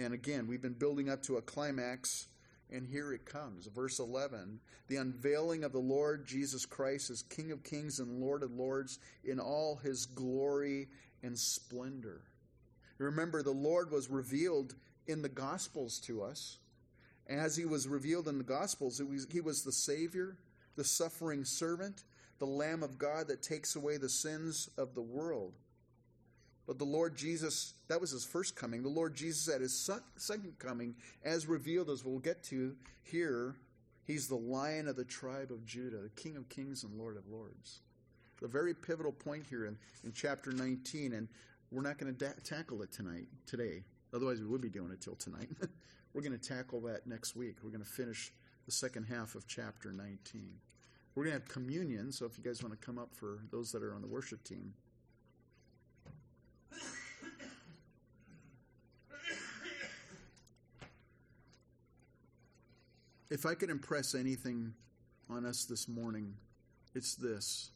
[0.00, 2.28] And again, we've been building up to a climax
[2.72, 4.60] and here it comes, verse 11.
[4.88, 8.98] The unveiling of the Lord Jesus Christ as King of kings and Lord of lords
[9.24, 10.88] in all his glory
[11.22, 12.22] and splendor.
[12.98, 14.74] Remember, the Lord was revealed
[15.06, 16.58] in the Gospels to us.
[17.28, 20.36] As he was revealed in the Gospels, was, he was the Savior,
[20.76, 22.04] the suffering servant,
[22.38, 25.54] the Lamb of God that takes away the sins of the world.
[26.70, 28.84] But the Lord Jesus, that was his first coming.
[28.84, 30.94] The Lord Jesus at his second coming,
[31.24, 33.56] as revealed as we'll get to here,
[34.06, 37.26] he's the lion of the tribe of Judah, the King of kings and Lord of
[37.26, 37.80] lords.
[38.40, 41.26] The very pivotal point here in, in chapter 19, and
[41.72, 43.82] we're not going to da- tackle it tonight, today.
[44.14, 45.48] Otherwise, we would be doing it till tonight.
[46.14, 47.56] we're going to tackle that next week.
[47.64, 48.32] We're going to finish
[48.66, 50.20] the second half of chapter 19.
[51.16, 53.72] We're going to have communion, so if you guys want to come up for those
[53.72, 54.72] that are on the worship team.
[63.30, 64.74] If I could impress anything
[65.28, 66.34] on us this morning,
[66.96, 67.70] it's this.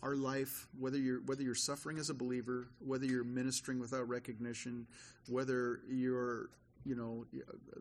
[0.00, 4.86] Our life, whether you're whether you're suffering as a believer, whether you're ministering without recognition,
[5.26, 6.50] whether you're
[6.84, 7.26] you know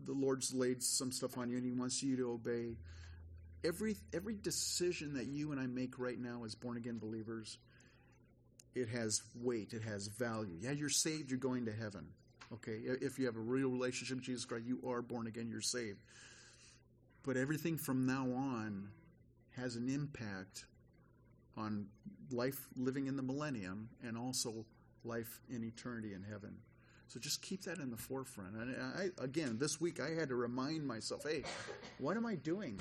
[0.03, 2.75] the Lord's laid some stuff on you and He wants you to obey.
[3.63, 7.59] Every every decision that you and I make right now as born again believers,
[8.73, 10.57] it has weight, it has value.
[10.59, 12.07] Yeah, you're saved, you're going to heaven.
[12.53, 15.61] Okay, if you have a real relationship with Jesus Christ, you are born again, you're
[15.61, 16.01] saved.
[17.23, 18.87] But everything from now on
[19.57, 20.65] has an impact
[21.57, 21.87] on
[22.31, 24.65] life living in the millennium and also
[25.03, 26.55] life in eternity in heaven.
[27.07, 28.55] So just keep that in the forefront.
[28.55, 31.43] And I, again, this week I had to remind myself, hey,
[31.99, 32.79] what am I doing?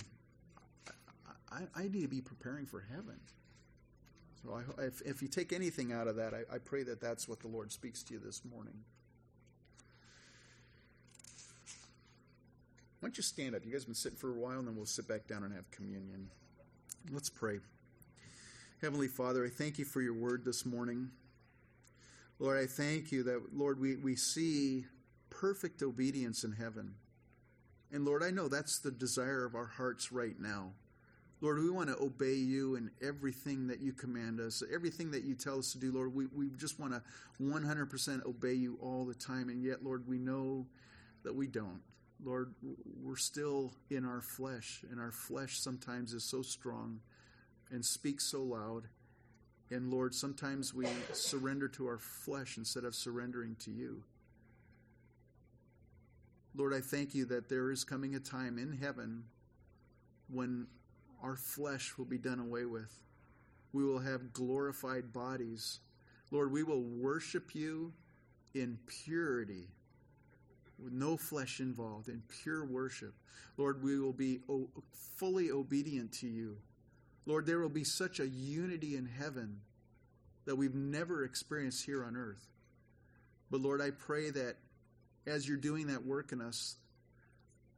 [1.51, 3.19] I, I need to be preparing for heaven.
[4.43, 7.29] So I, if, if you take anything out of that, I, I pray that that's
[7.29, 8.75] what the Lord speaks to you this morning.
[13.07, 13.65] Why don't you stand up?
[13.65, 15.55] You guys have been sitting for a while, and then we'll sit back down and
[15.55, 16.29] have communion.
[17.13, 17.61] Let's pray.
[18.83, 21.11] Heavenly Father, I thank you for your word this morning.
[22.41, 24.87] Lord, I thank you that, Lord, we, we see
[25.31, 26.95] perfect obedience in heaven.
[27.93, 30.73] And Lord, I know that's the desire of our hearts right now.
[31.41, 35.37] Lord, we want to obey you in everything that you command us, everything that you
[35.37, 36.13] tell us to do, Lord.
[36.13, 37.03] We, we just want to
[37.41, 39.49] 100% obey you all the time.
[39.49, 40.67] And yet, Lord, we know
[41.23, 41.83] that we don't.
[42.25, 42.55] Lord,
[43.03, 47.01] we're still in our flesh, and our flesh sometimes is so strong
[47.71, 48.85] and speaks so loud.
[49.71, 54.05] And Lord, sometimes we surrender to our flesh instead of surrendering to you.
[56.55, 59.25] Lord, I thank you that there is coming a time in heaven
[60.31, 60.69] when
[61.23, 62.93] our flesh will be done away with.
[63.73, 65.81] We will have glorified bodies.
[66.31, 67.93] Lord, we will worship you
[68.55, 69.69] in purity
[70.83, 73.15] with no flesh involved, in pure worship.
[73.57, 74.41] Lord, we will be
[75.17, 76.59] fully obedient to you.
[77.25, 79.61] Lord, there will be such a unity in heaven
[80.45, 82.47] that we've never experienced here on earth.
[83.51, 84.57] But Lord, I pray that
[85.27, 86.77] as you're doing that work in us,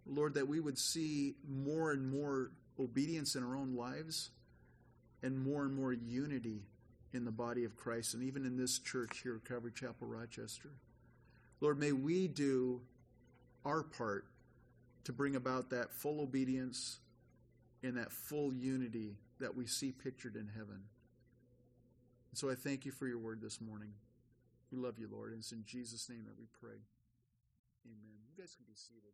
[0.06, 4.30] Lord, that we would see more and more obedience in our own lives
[5.22, 6.62] and more and more unity
[7.12, 10.70] in the body of Christ and even in this church here at Calvary Chapel, Rochester.
[11.60, 12.80] Lord, may we do
[13.64, 14.26] our part
[15.04, 16.98] to bring about that full obedience
[17.82, 20.82] and that full unity that we see pictured in heaven.
[22.30, 23.92] And so I thank you for your word this morning.
[24.70, 26.78] We love you, Lord, and it's in Jesus' name that we pray.
[27.86, 28.18] Amen.
[28.28, 29.12] You guys can be seated.